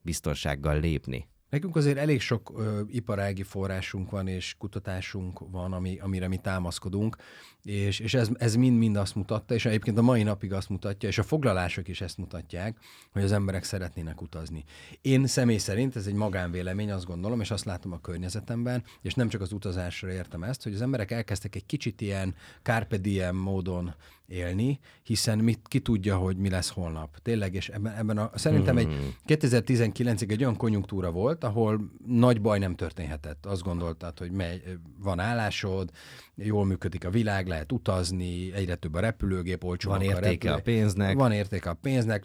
[0.02, 1.28] biztonsággal lépni?
[1.51, 7.17] Nekünk azért elég sok ö, iparági forrásunk van, és kutatásunk van, ami, amire mi támaszkodunk,
[7.65, 11.19] és, és ez, ez mind-mind azt mutatta, és egyébként a mai napig azt mutatja, és
[11.19, 12.77] a foglalások is ezt mutatják,
[13.13, 14.65] hogy az emberek szeretnének utazni.
[15.01, 19.29] Én személy szerint, ez egy magánvélemény, azt gondolom, és azt látom a környezetemben, és nem
[19.29, 23.95] csak az utazásra értem ezt, hogy az emberek elkezdtek egy kicsit ilyen carpe diem módon
[24.31, 27.19] élni, hiszen mit, ki tudja, hogy mi lesz holnap.
[27.23, 28.88] Tényleg, és ebben, ebben a, szerintem egy
[29.27, 33.47] 2019-ig egy olyan konjunktúra volt, ahol nagy baj nem történhetett.
[33.47, 34.62] Azt gondoltad, hogy megy,
[34.99, 35.90] van állásod,
[36.35, 40.61] jól működik a világ, lehet utazni, egyre több a repülőgép, olcsó Van értéke a, a
[40.61, 41.16] pénznek.
[41.16, 42.25] Van értéke a pénznek,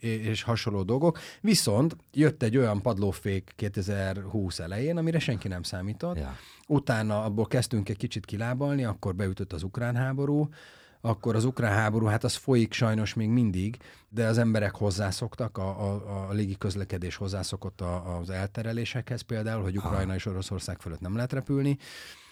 [0.00, 1.18] és hasonló dolgok.
[1.40, 6.16] Viszont jött egy olyan padlófék 2020 elején, amire senki nem számított.
[6.16, 6.36] Ja.
[6.66, 10.48] Utána abból kezdtünk egy kicsit kilábalni, akkor beütött az ukrán háború,
[11.00, 13.76] akkor az ukrán háború, hát az folyik sajnos még mindig,
[14.08, 19.76] de az emberek hozzászoktak, a, a, a légi közlekedés hozzászokott a, az elterelésekhez például, hogy
[19.76, 21.78] Ukrajna és Oroszország fölött nem lehet repülni,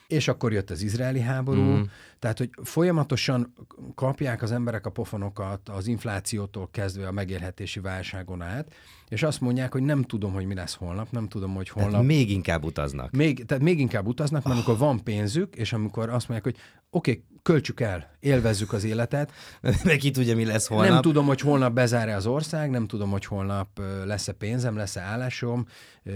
[0.06, 1.82] és akkor jött az izraeli háború, mm.
[2.18, 3.54] tehát hogy folyamatosan
[3.94, 8.74] kapják az emberek a pofonokat az inflációtól kezdve a megélhetési válságon át,
[9.08, 11.90] és azt mondják, hogy nem tudom, hogy mi lesz holnap, nem tudom, hogy holnap.
[11.90, 13.10] Tehát még inkább utaznak.
[13.10, 14.62] Még, tehát még inkább utaznak, mert oh.
[14.62, 19.32] amikor van pénzük, és amikor azt mondják, hogy oké, okay, költsük el, élvezzük az életet.
[19.98, 20.88] Ki tudja, mi lesz holnap.
[20.88, 25.66] Nem tudom, hogy holnap bezár-e az ország, nem tudom, hogy holnap lesz-e pénzem, lesz-e állásom,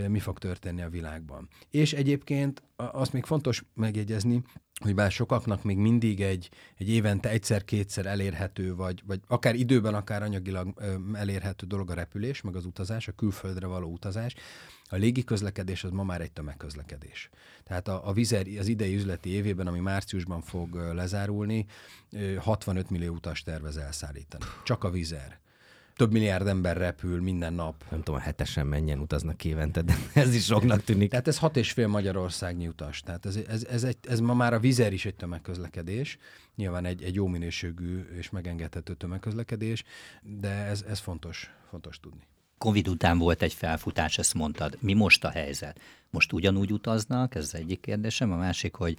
[0.09, 1.49] mi fog történni a világban.
[1.71, 4.43] És egyébként azt még fontos megjegyezni,
[4.81, 10.23] hogy bár sokaknak még mindig egy, egy évente egyszer-kétszer elérhető, vagy, vagy akár időben, akár
[10.23, 14.35] anyagilag elérhető dolog a repülés, meg az utazás, a külföldre való utazás,
[14.89, 17.31] a légi közlekedés az ma már egy tömegközlekedés.
[17.65, 21.67] Tehát a, a Vizer az idei üzleti évében, ami márciusban fog lezárulni,
[22.39, 24.45] 65 millió utas tervez elszállítani.
[24.65, 25.41] Csak a Vizer
[26.01, 27.85] több milliárd ember repül minden nap.
[27.91, 31.11] Nem tudom, hetesen mennyien utaznak évente, de ez is soknak tűnik.
[31.11, 33.01] Tehát ez hat és fél Magyarországnyi utas.
[33.01, 36.19] Tehát ez, ez, ez, egy, ez ma már a vizer is egy tömegközlekedés.
[36.57, 39.85] Nyilván egy, egy jó minőségű és megengedhető tömegközlekedés,
[40.23, 42.30] de ez, ez fontos, fontos tudni.
[42.65, 44.77] Covid után volt egy felfutás, ezt mondtad.
[44.81, 45.81] Mi most a helyzet?
[46.11, 48.33] Most ugyanúgy utaznak, ez az egyik kérdésem.
[48.33, 48.97] A másik, hogy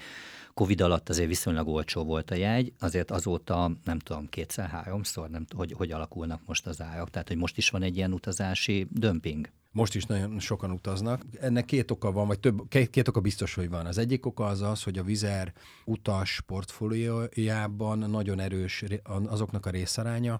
[0.54, 5.66] Covid alatt azért viszonylag olcsó volt a jegy, azért azóta nem tudom, kétszer-háromszor, nem tudom,
[5.66, 7.10] hogy, hogy alakulnak most az árak.
[7.10, 9.50] Tehát, hogy most is van egy ilyen utazási dömping.
[9.72, 11.26] Most is nagyon sokan utaznak.
[11.40, 13.86] Ennek két oka van, vagy több, két, két oka biztos, hogy van.
[13.86, 15.54] Az egyik oka az az, hogy a Vizer
[15.86, 20.40] utas portfóliójában nagyon erős azoknak a részaránya,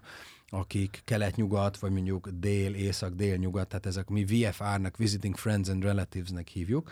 [0.54, 6.48] akik kelet-nyugat, vagy mondjuk dél, észak, dél-nyugat, tehát ezek mi VFR-nak, Visiting Friends and Relatives-nek
[6.48, 6.90] hívjuk.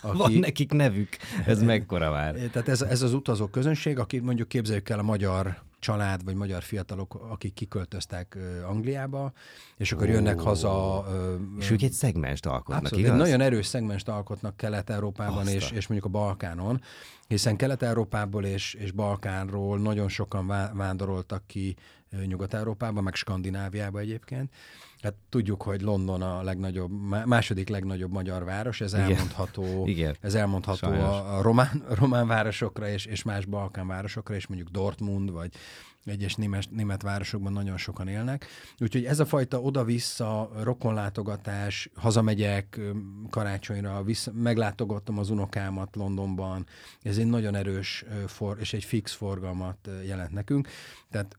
[0.00, 1.16] Aki, Van nekik nevük,
[1.46, 2.34] ez mekkora már.
[2.52, 6.62] Tehát ez, ez az utazó közönség, aki mondjuk képzeljük el a magyar család, vagy magyar
[6.62, 8.38] fiatalok, akik kiköltöztek
[8.68, 9.32] Angliába,
[9.76, 10.12] és akkor oh.
[10.12, 11.06] jönnek haza.
[11.58, 13.14] És ők egy szegmest alkotnak, abszolút, igaz?
[13.14, 16.80] Egy nagyon erős szegmest alkotnak Kelet-Európában és, és mondjuk a Balkánon,
[17.26, 21.76] hiszen Kelet-Európából és, és Balkánról nagyon sokan vándoroltak ki
[22.26, 24.52] Nyugat-Európába, meg Skandináviába egyébként.
[25.02, 26.90] Hát tudjuk, hogy London a legnagyobb,
[27.26, 29.10] második legnagyobb magyar város, ez Igen.
[29.10, 30.16] elmondható, Igen.
[30.20, 35.30] Ez elmondható a, a román, román városokra és, és más balkán városokra, és mondjuk Dortmund,
[35.30, 35.50] vagy
[36.04, 38.46] egyes német, német városokban nagyon sokan élnek.
[38.78, 42.80] Úgyhogy ez a fajta oda-vissza rokonlátogatás, hazamegyek
[43.30, 46.66] karácsonyra, vissza, meglátogattam az unokámat Londonban,
[47.02, 50.68] ez egy nagyon erős for, és egy fix forgalmat jelent nekünk.
[51.10, 51.38] Tehát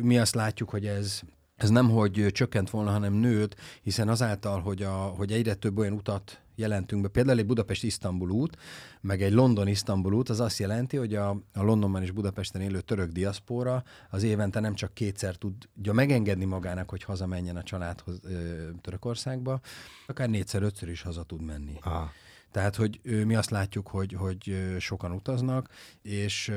[0.00, 1.20] mi azt látjuk, hogy ez
[1.56, 5.92] ez nem, hogy csökkent volna, hanem nőtt, hiszen azáltal, hogy, a, hogy egyre több olyan
[5.92, 8.56] utat jelentünk be, például egy Budapest-Isztambul út,
[9.00, 13.10] meg egy London-Isztambul út, az azt jelenti, hogy a, a Londonban és Budapesten élő török
[13.10, 19.60] diaszpóra az évente nem csak kétszer tudja megengedni magának, hogy hazamenjen a családhoz ö, Törökországba,
[20.06, 21.76] akár négyszer-ötször is haza tud menni.
[21.80, 22.08] Ah.
[22.50, 25.68] Tehát, hogy mi azt látjuk, hogy, hogy sokan utaznak,
[26.02, 26.52] és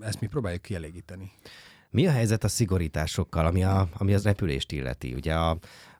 [0.00, 1.32] ezt mi próbáljuk kielégíteni.
[1.90, 5.14] Mi a helyzet a szigorításokkal, ami, a, ami az repülést illeti?
[5.14, 5.58] Ugye a,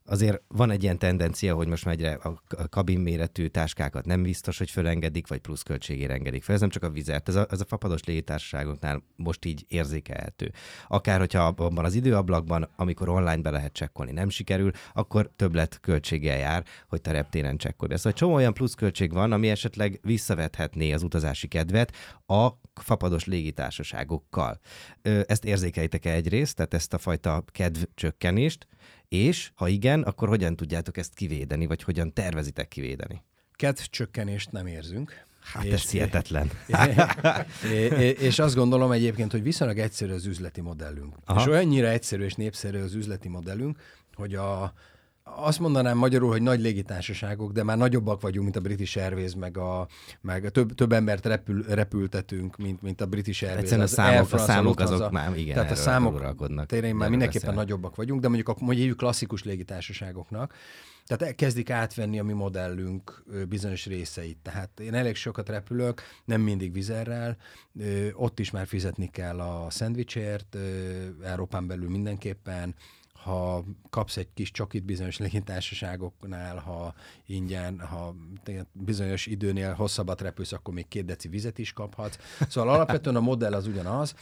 [0.08, 4.58] azért van egy ilyen tendencia, hogy most már egyre a kabin méretű táskákat nem biztos,
[4.58, 6.54] hogy fölengedik, vagy pluszköltségére engedik fel.
[6.54, 10.52] Ez nem csak a vizet, ez a, ez a fapados légitársaságoknál most így érzékelhető.
[10.88, 16.38] Akár, hogyha abban az időablakban, amikor online be lehet csekkolni, nem sikerül, akkor többlet költséggel
[16.38, 17.96] jár, hogy te reptéren csekkolj.
[17.96, 21.92] Szóval csomó olyan pluszköltség van, ami esetleg visszavethetné az utazási kedvet
[22.26, 24.60] a fapados légitársaságokkal.
[25.02, 28.66] Ezt érzékelitek-e egyrészt, tehát ezt a fajta kedvcsökkenést,
[29.08, 33.22] és ha igen, akkor hogyan tudjátok ezt kivédeni, vagy hogyan tervezitek kivédeni?
[33.52, 35.26] Kedvcsökkenést nem érzünk.
[35.40, 36.50] Hát és, ez hihetetlen.
[38.28, 41.16] és azt gondolom egyébként, hogy viszonylag egyszerű az üzleti modellünk.
[41.24, 41.40] Aha.
[41.40, 43.78] És olyannyira egyszerű és népszerű az üzleti modellünk,
[44.14, 44.72] hogy a,
[45.36, 49.56] azt mondanám magyarul, hogy nagy légitársaságok, de már nagyobbak vagyunk, mint a British Airways, meg,
[49.56, 49.88] a,
[50.20, 53.62] meg a több, több embert repül, repültetünk, mint, mint a British Airways.
[53.62, 57.62] Egyszerűen a számok, a számok azok már igen, Tehát a számok tényleg már mindenképpen beszél.
[57.62, 60.54] nagyobbak vagyunk, de mondjuk a mondjuk klasszikus légitársaságoknak,
[61.08, 64.38] tehát kezdik átvenni a mi modellünk bizonyos részeit.
[64.42, 67.36] Tehát én elég sokat repülök, nem mindig vizerrel,
[68.12, 70.56] ott is már fizetni kell a szendvicsért,
[71.22, 72.74] Európán belül mindenképpen,
[73.28, 76.94] ha kapsz egy kis csokit bizonyos légitársaságoknál, ha
[77.26, 78.14] ingyen, ha
[78.72, 82.18] bizonyos időnél hosszabbat repülsz, akkor még két deci vizet is kaphatsz.
[82.48, 84.14] Szóval alapvetően a modell az ugyanaz.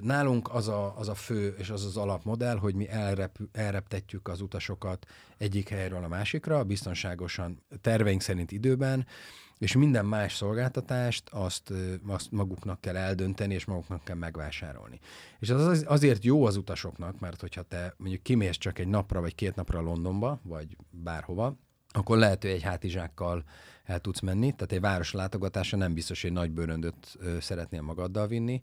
[0.00, 4.40] Nálunk az a, az a fő és az az alapmodell, hogy mi elrep, elreptetjük az
[4.40, 5.06] utasokat
[5.38, 9.06] egyik helyről a másikra, biztonságosan, terveink szerint időben,
[9.58, 11.72] és minden más szolgáltatást azt,
[12.06, 15.00] azt maguknak kell eldönteni, és maguknak kell megvásárolni.
[15.38, 19.34] És az azért jó az utasoknak, mert hogyha te mondjuk kimész csak egy napra vagy
[19.34, 21.56] két napra Londonba, vagy bárhova,
[21.96, 23.44] akkor lehet, hogy egy hátizsákkal
[23.84, 28.62] el tudsz menni, tehát egy város látogatása nem biztos, hogy nagy bőröndöt szeretnél magaddal vinni.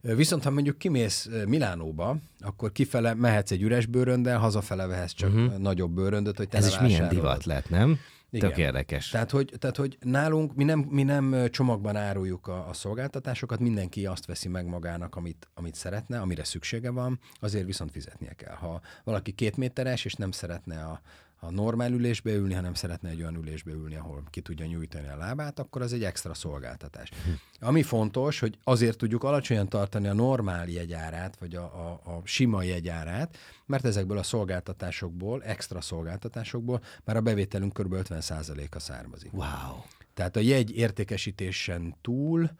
[0.00, 5.56] Viszont ha mondjuk kimész Milánóba, akkor kifele mehetsz egy üres bőröndel, hazafele vehetsz csak uh-huh.
[5.58, 7.98] nagyobb bőröndöt, hogy te Ez is milyen divat lett, nem?
[8.32, 8.48] Igen.
[8.48, 9.08] Tök érdekes.
[9.08, 14.06] Tehát hogy, tehát, hogy nálunk mi nem, mi nem csomagban áruljuk a, a szolgáltatásokat, mindenki
[14.06, 18.54] azt veszi meg magának, amit, amit szeretne, amire szüksége van, azért viszont fizetnie kell.
[18.54, 21.00] Ha valaki két méteres, és nem szeretne a,
[21.44, 25.16] a normál ülésbe ülni, hanem szeretne egy olyan ülésbe ülni, ahol ki tudja nyújtani a
[25.16, 27.08] lábát, akkor az egy extra szolgáltatás.
[27.08, 27.30] Hm.
[27.66, 32.62] Ami fontos, hogy azért tudjuk alacsonyan tartani a normál jegyárát, vagy a, a, a sima
[32.62, 37.94] jegyárát, mert ezekből a szolgáltatásokból, extra szolgáltatásokból már a bevételünk kb.
[37.94, 39.32] 50%-a származik.
[39.32, 39.82] Wow!
[40.14, 42.50] Tehát a jegy értékesítésen túl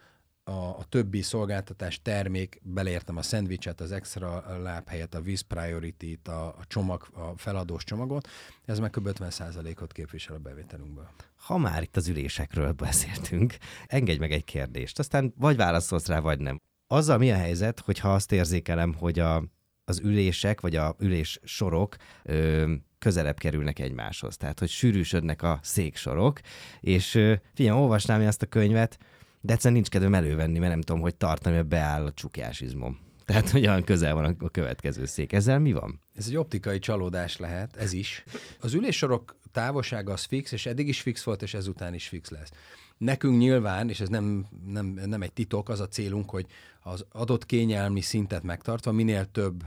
[0.44, 6.28] a, a többi szolgáltatás termék, beleértem a szendvicset, az extra láb helyett, a víz priority-t,
[6.28, 8.28] a, a csomag, a feladós csomagot,
[8.64, 9.08] ez meg kb.
[9.08, 11.08] 50%-ot képvisel a bevételünkből.
[11.36, 16.38] Ha már itt az ülésekről beszéltünk, engedj meg egy kérdést, aztán vagy válaszolsz rá, vagy
[16.38, 16.56] nem.
[16.86, 19.44] Azzal mi a helyzet, hogyha azt érzékelem, hogy a,
[19.84, 24.36] az ülések, vagy a ülés sorok ö, közelebb kerülnek egymáshoz.
[24.36, 26.40] Tehát, hogy sűrűsödnek a széksorok,
[26.80, 27.10] és
[27.54, 28.98] figyelj, olvasnám én azt a könyvet,
[29.44, 32.98] de egyszerűen nincs kedvem elővenni, mert nem tudom, hogy tartani, mert beáll a csukjásizmom.
[33.24, 35.32] Tehát, hogy olyan közel van a következő szék.
[35.32, 36.00] Ezzel mi van?
[36.14, 38.24] Ez egy optikai csalódás lehet, ez is.
[38.60, 42.50] Az üléssorok távolsága az fix, és eddig is fix volt, és ezután is fix lesz.
[42.98, 46.46] Nekünk nyilván, és ez nem, nem, nem egy titok, az a célunk, hogy
[46.80, 49.64] az adott kényelmi szintet megtartva minél több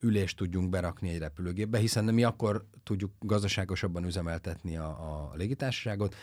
[0.00, 6.14] ülést tudjunk berakni egy repülőgépbe, hiszen mi akkor tudjuk gazdaságosabban üzemeltetni a, a légitársaságot.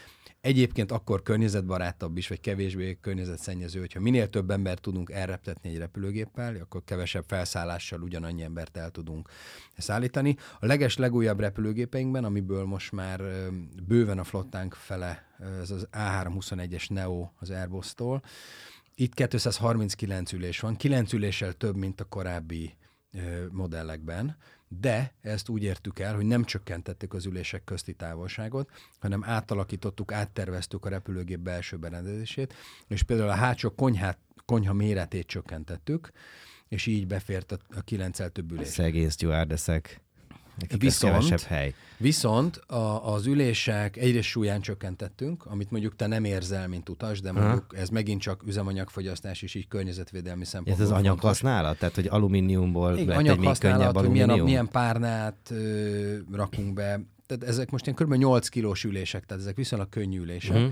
[0.42, 6.56] Egyébként akkor környezetbarátabb is, vagy kevésbé környezetszennyező, hogyha minél több ember tudunk elreptetni egy repülőgéppel,
[6.56, 9.30] akkor kevesebb felszállással ugyanannyi embert el tudunk
[9.78, 10.36] szállítani.
[10.60, 13.22] A leges legújabb repülőgépeinkben, amiből most már
[13.88, 15.26] bőven a flottánk fele,
[15.62, 18.24] ez az A321-es Neo az Airbus-tól,
[18.96, 22.78] itt 239 ülés van, 9 üléssel több, mint a korábbi
[23.52, 24.38] modellekben,
[24.80, 28.70] de ezt úgy értük el, hogy nem csökkentettük az ülések közti távolságot,
[29.00, 32.54] hanem átalakítottuk, átterveztük a repülőgép belső berendezését,
[32.88, 36.12] és például a hátsó konyhát, konyha méretét csökkentettük,
[36.68, 38.68] és így befért a, a kilencel több ülés.
[38.68, 40.02] Szegény stewardeszek.
[40.60, 41.74] Nekik viszont, hely.
[41.98, 47.32] Viszont a, az ülések egyrészt súlyán csökkentettünk, amit mondjuk te nem érzel, mint utas, de
[47.32, 47.78] mondjuk ha.
[47.78, 50.86] ez megint csak üzemanyagfogyasztás és így környezetvédelmi szempontból.
[50.86, 51.78] Ez az anyaghasználat?
[51.78, 54.28] Tehát, hogy alumíniumból Igen, lett egy még könnyebb alumínium?
[54.30, 57.02] Milyen, milyen párnát ö, rakunk be.
[57.26, 58.14] Tehát ezek most ilyen kb.
[58.14, 60.56] 8 kilós ülések, tehát ezek viszonylag könnyű ülések.
[60.56, 60.72] Uh-huh.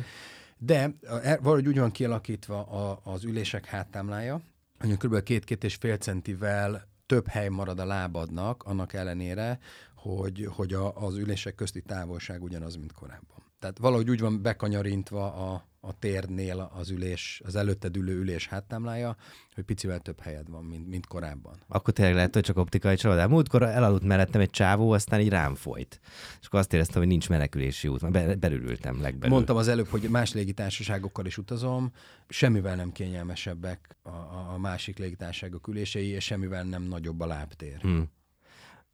[0.58, 4.42] De e, valahogy úgy van kialakítva a, az ülések háttámlája,
[4.80, 5.24] hogy kb.
[5.24, 9.60] két-két és fél centivel több hely marad a lábadnak, annak ellenére,
[9.95, 13.43] hogy, hogy a, az ülések közti távolság ugyanaz, mint korábban.
[13.60, 19.15] Tehát valahogy úgy van bekanyarintva a, a térnél az ülés, az előtted ülő ülés háttámlája,
[19.56, 21.58] hogy picivel több helyed van, mint, mint korábban.
[21.68, 23.28] Akkor tényleg lehet, hogy csak optikai csalódás.
[23.28, 26.00] Múltkor elaludt mellettem egy csávó, aztán így rám folyt.
[26.39, 28.12] És akkor azt éreztem, hogy nincs menekülési út.
[28.12, 29.36] Be, belülültem legbelül.
[29.36, 31.92] Mondtam az előbb, hogy más légitársaságokkal is utazom,
[32.27, 37.80] semmivel nem kényelmesebbek a, a, a másik légitársaságok ülései, és semmivel nem nagyobb a lábtér.
[37.82, 38.10] Hmm.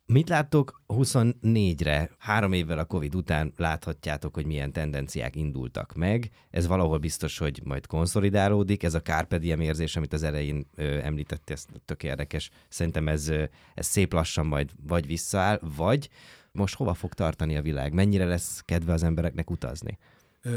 [0.07, 6.29] Mit láttok 24-re, három évvel a Covid után láthatjátok, hogy milyen tendenciák indultak meg.
[6.49, 8.83] Ez valahol biztos, hogy majd konszolidálódik.
[8.83, 12.49] Ez a Carpe érzés, amit az elején ö, említette, ez tök érdekes.
[12.69, 13.31] Szerintem ez,
[13.73, 16.09] ez szép lassan majd vagy visszaáll, vagy
[16.51, 17.93] most hova fog tartani a világ?
[17.93, 19.97] Mennyire lesz kedve az embereknek utazni?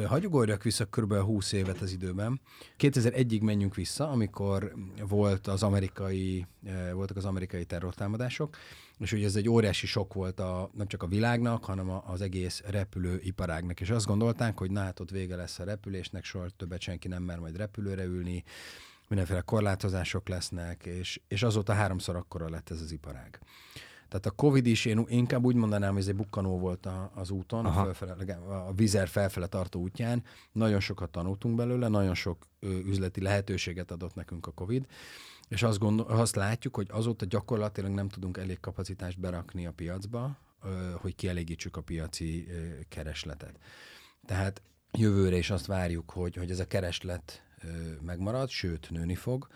[0.06, 1.14] Hagy ugorjak vissza kb.
[1.14, 2.40] 20 évet az időben.
[2.78, 4.74] 2001-ig menjünk vissza, amikor
[5.08, 6.46] volt az amerikai,
[6.92, 8.56] voltak az amerikai terrortámadások,
[8.98, 12.62] és ugye ez egy óriási sok volt a, nem csak a világnak, hanem az egész
[12.66, 13.80] repülőiparágnak.
[13.80, 17.22] És azt gondolták, hogy na hát ott vége lesz a repülésnek, soha többet senki nem
[17.22, 18.44] mer majd repülőre ülni,
[19.08, 23.38] mindenféle korlátozások lesznek, és, és azóta háromszor akkora lett ez az iparág.
[24.08, 27.30] Tehát a Covid is, én inkább úgy mondanám, hogy ez egy bukkanó volt a, az
[27.30, 28.34] úton, a, fölfele,
[28.68, 30.22] a vizer felfele tartó útján.
[30.52, 34.86] Nagyon sokat tanultunk belőle, nagyon sok üzleti lehetőséget adott nekünk a Covid,
[35.48, 40.38] és azt, gondol, azt látjuk, hogy azóta gyakorlatilag nem tudunk elég kapacitást berakni a piacba,
[40.94, 42.48] hogy kielégítsük a piaci
[42.88, 43.58] keresletet.
[44.26, 47.42] Tehát jövőre is azt várjuk, hogy, hogy ez a kereslet
[48.00, 49.48] megmarad, sőt nőni fog.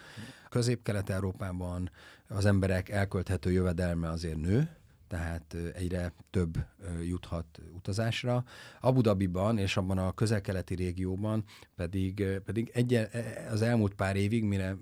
[0.52, 1.90] Közép-Kelet-Európában
[2.28, 4.76] az emberek elkölthető jövedelme azért nő,
[5.08, 6.58] tehát egyre több
[7.02, 8.44] juthat utazásra.
[8.80, 11.44] Abu Dhabiban és abban a közel-keleti régióban
[11.76, 13.08] pedig, pedig egy,
[13.50, 14.76] az elmúlt pár évig, mire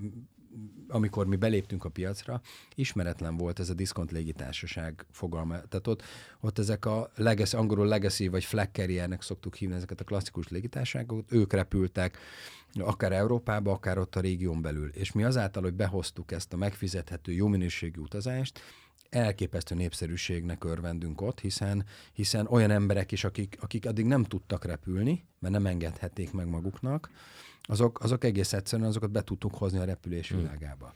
[0.88, 2.40] amikor mi beléptünk a piacra,
[2.74, 5.54] ismeretlen volt ez a diszkont légitársaság fogalma.
[5.54, 6.02] Tehát ott,
[6.40, 11.32] ott ezek a legacy, angolul legacy vagy flag carriernek szoktuk hívni ezeket a klasszikus légitársaságokat,
[11.32, 12.18] ők repültek
[12.78, 14.88] akár Európába, akár ott a régión belül.
[14.88, 18.60] És mi azáltal, hogy behoztuk ezt a megfizethető, jó minőségű utazást,
[19.10, 25.24] elképesztő népszerűségnek örvendünk ott, hiszen, hiszen olyan emberek is, akik, akik addig nem tudtak repülni,
[25.38, 27.10] mert nem engedhették meg maguknak,
[27.70, 30.38] azok, azok egész egyszerűen azokat be tudtuk hozni a repülés hmm.
[30.38, 30.92] világába.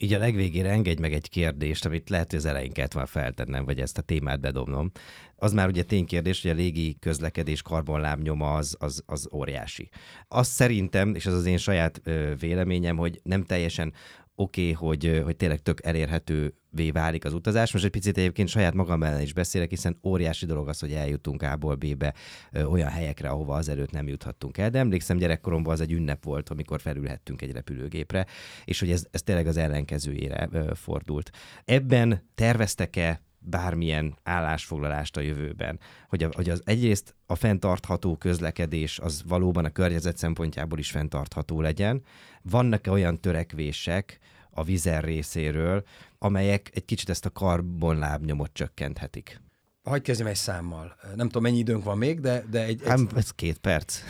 [0.00, 3.64] Így a legvégére engedj meg egy kérdést, amit lehet, hogy az elején kellett már feltennem,
[3.64, 4.90] vagy ezt a témát bedobnom.
[5.36, 9.88] Az már ugye ténykérdés, hogy a légi közlekedés karbonlábnyoma az, az, az óriási.
[10.28, 12.00] Azt szerintem, és az az én saját
[12.38, 13.92] véleményem, hogy nem teljesen
[14.40, 17.72] oké, okay, hogy, hogy tényleg tök elérhetővé válik az utazás.
[17.72, 21.42] Most egy picit egyébként saját magam ellen is beszélek, hiszen óriási dolog az, hogy eljutunk
[21.42, 22.14] A-ból B-be
[22.70, 24.70] olyan helyekre, ahova azelőtt nem juthattunk el.
[24.70, 28.26] De emlékszem, gyerekkoromban az egy ünnep volt, amikor felülhettünk egy repülőgépre,
[28.64, 31.30] és hogy ez, ez tényleg az ellenkezőjére ö, fordult.
[31.64, 35.80] Ebben terveztek-e bármilyen állásfoglalást a jövőben.
[36.08, 41.60] Hogy, a, hogy az egyrészt a fenntartható közlekedés az valóban a környezet szempontjából is fenntartható
[41.60, 42.02] legyen.
[42.42, 44.18] Vannak-e olyan törekvések
[44.50, 45.84] a vizer részéről,
[46.18, 49.40] amelyek egy kicsit ezt a karbonlábnyomot csökkenthetik?
[49.88, 50.96] Hagyj kezdjem egy számmal.
[51.14, 52.82] Nem tudom, mennyi időnk van még, de, de egy...
[52.82, 52.88] egy...
[52.88, 54.00] Hát, ez két perc.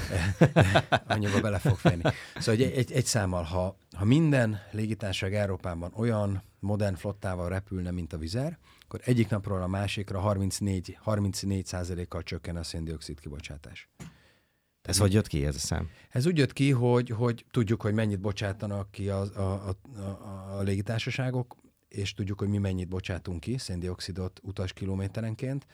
[1.07, 2.03] Annyiba bele fog férni.
[2.37, 8.13] Szóval egy, egy, egy számmal, ha, ha minden légitársaság Európában olyan modern flottával repülne, mint
[8.13, 8.59] a vizer,
[8.89, 13.89] akkor egyik napról a másikra 34, 34 kal csökken a széndiokszid kibocsátás.
[14.83, 15.89] Ez hogy jött ki ez a szám?
[16.11, 20.59] Ez úgy jött ki, hogy, hogy tudjuk, hogy mennyit bocsátanak ki a, a, a, a,
[20.59, 21.57] a légitársaságok,
[21.89, 25.67] és tudjuk, hogy mi mennyit bocsátunk ki széndiokszidot utas kilométerenként,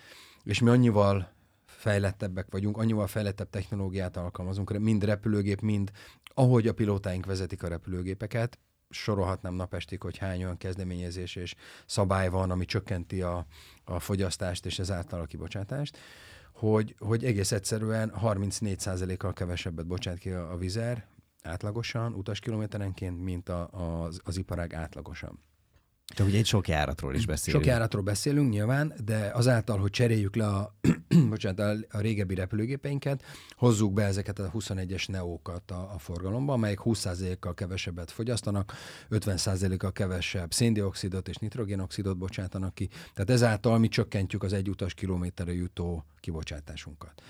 [0.43, 1.33] és mi annyival
[1.67, 5.91] fejlettebbek vagyunk, annyival fejlettebb technológiát alkalmazunk, mind repülőgép, mind
[6.25, 8.59] ahogy a pilótáink vezetik a repülőgépeket,
[8.95, 11.55] sorolhatnám napestig, hogy hány olyan kezdeményezés és
[11.87, 13.47] szabály van, ami csökkenti a,
[13.85, 15.99] a fogyasztást és ezáltal a kibocsátást,
[16.53, 21.07] hogy, hogy egész egyszerűen 34%-kal kevesebbet bocsát ki a, a vizer
[21.43, 25.39] átlagosan, utaskilométerenként, mint a, a, az, az iparág átlagosan.
[26.17, 27.65] De ugye egy sok járatról is beszélünk.
[27.65, 30.75] Sok járatról beszélünk nyilván, de azáltal, hogy cseréljük le a,
[31.29, 33.23] bocsánat, a régebbi repülőgépeinket,
[33.57, 38.73] hozzuk be ezeket a 21-es neókat a, a forgalomba, amelyek 20%-kal kevesebbet fogyasztanak,
[39.11, 42.89] 50%-kal kevesebb széndiokszidot és nitrogénoxidot bocsátanak ki.
[43.15, 47.23] Tehát ezáltal mi csökkentjük az egyutas kilométerre jutó kibocsátásunkat.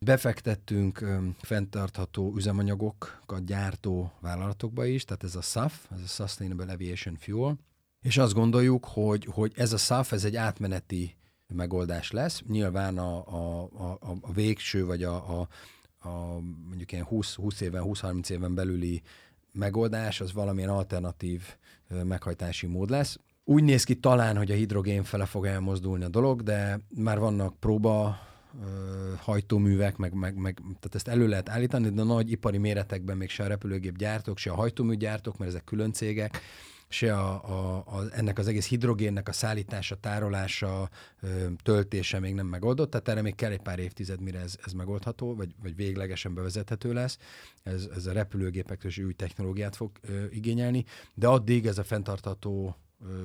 [0.00, 1.04] Befektettünk
[1.40, 7.58] fenntartható üzemanyagokat gyártó vállalatokba is, tehát ez a SAF, ez a Sustainable Aviation Fuel,
[8.02, 12.42] és azt gondoljuk, hogy, hogy ez a SAF, ez egy átmeneti megoldás lesz.
[12.48, 15.48] Nyilván a, a, a, a végső, vagy a, a,
[16.08, 19.02] a mondjuk ilyen 20, 20 éven, 20-30 éven belüli
[19.52, 21.42] megoldás, az valamilyen alternatív
[22.04, 23.18] meghajtási mód lesz.
[23.44, 27.58] Úgy néz ki talán, hogy a hidrogén fele fog elmozdulni a dolog, de már vannak
[27.58, 28.18] próba
[29.18, 33.44] hajtóművek, meg, meg, meg, tehát ezt elő lehet állítani, de nagy ipari méretekben még se
[33.44, 36.40] a repülőgép gyártók, se a hajtóműgyártók, mert ezek külön cégek,
[36.92, 40.88] se a, a, a, ennek az egész hidrogénnek a szállítása, tárolása,
[41.62, 45.34] töltése még nem megoldott, tehát erre még kell egy pár évtized, mire ez, ez megoldható,
[45.34, 47.18] vagy, vagy véglegesen bevezethető lesz.
[47.62, 50.84] Ez, ez a repülőgépektől is új technológiát fog ö, igényelni,
[51.14, 52.76] de addig ez a fenntartható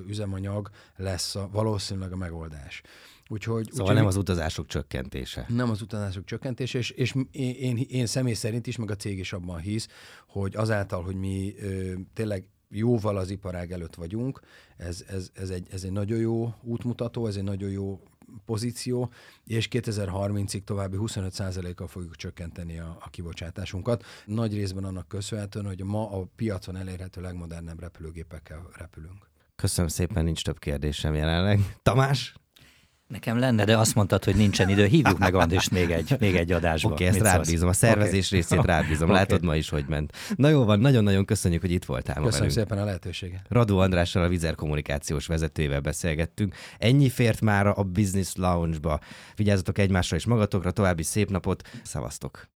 [0.08, 2.82] üzemanyag lesz a, valószínűleg a megoldás.
[3.30, 5.46] Úgyhogy, szóval úgy, nem az utazások csökkentése.
[5.48, 9.20] Nem az utazások csökkentése, és, és én, én, én személy szerint is, meg a cég
[9.20, 9.88] is abban hisz,
[10.28, 14.40] hogy azáltal, hogy mi ö, tényleg jóval az iparág előtt vagyunk,
[14.78, 18.02] ez, ez, ez, egy, ez egy nagyon jó útmutató, ez egy nagyon jó
[18.46, 19.12] pozíció,
[19.46, 24.04] és 2030-ig további 25%-kal fogjuk csökkenteni a, a kibocsátásunkat.
[24.26, 29.30] Nagy részben annak köszönhetően, hogy ma a piacon elérhető legmodernebb repülőgépekkel repülünk.
[29.56, 31.60] Köszönöm szépen, nincs több kérdésem jelenleg.
[31.84, 32.36] Tamás?
[33.08, 34.86] Nekem lenne, de azt mondtad, hogy nincsen idő.
[34.86, 36.90] Hívjuk meg Andrist még egy, még egy adásba.
[36.90, 37.70] Oké, okay, ezt rád bízom.
[37.70, 38.36] A szervezés Oké.
[38.36, 39.10] részét rád bízom.
[39.10, 39.18] Oké.
[39.18, 40.14] Látod ma is, hogy ment.
[40.36, 42.52] Na jó van, nagyon-nagyon köszönjük, hogy itt voltál Köszönöm velünk.
[42.52, 43.42] szépen a lehetőséget.
[43.50, 46.56] Radó Andrással, a Vizer kommunikációs vezetőjével beszélgettünk.
[46.78, 49.00] Ennyi fért már a Business Lounge-ba.
[49.36, 52.50] Vigyázzatok egymásra és magatokra, további szép napot, szavaztok!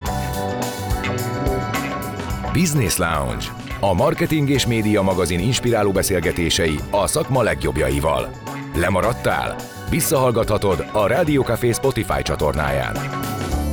[2.52, 3.44] Business Lounge.
[3.80, 8.30] A marketing és média magazin inspiráló beszélgetései a szakma legjobbjaival.
[8.74, 9.56] Lemaradtál?
[9.90, 12.96] Visszahallgathatod a Rádió Café Spotify csatornáján.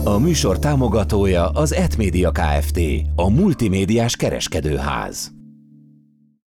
[0.03, 2.79] A műsor támogatója az Etmédia Kft.
[3.15, 5.36] A multimédiás kereskedőház.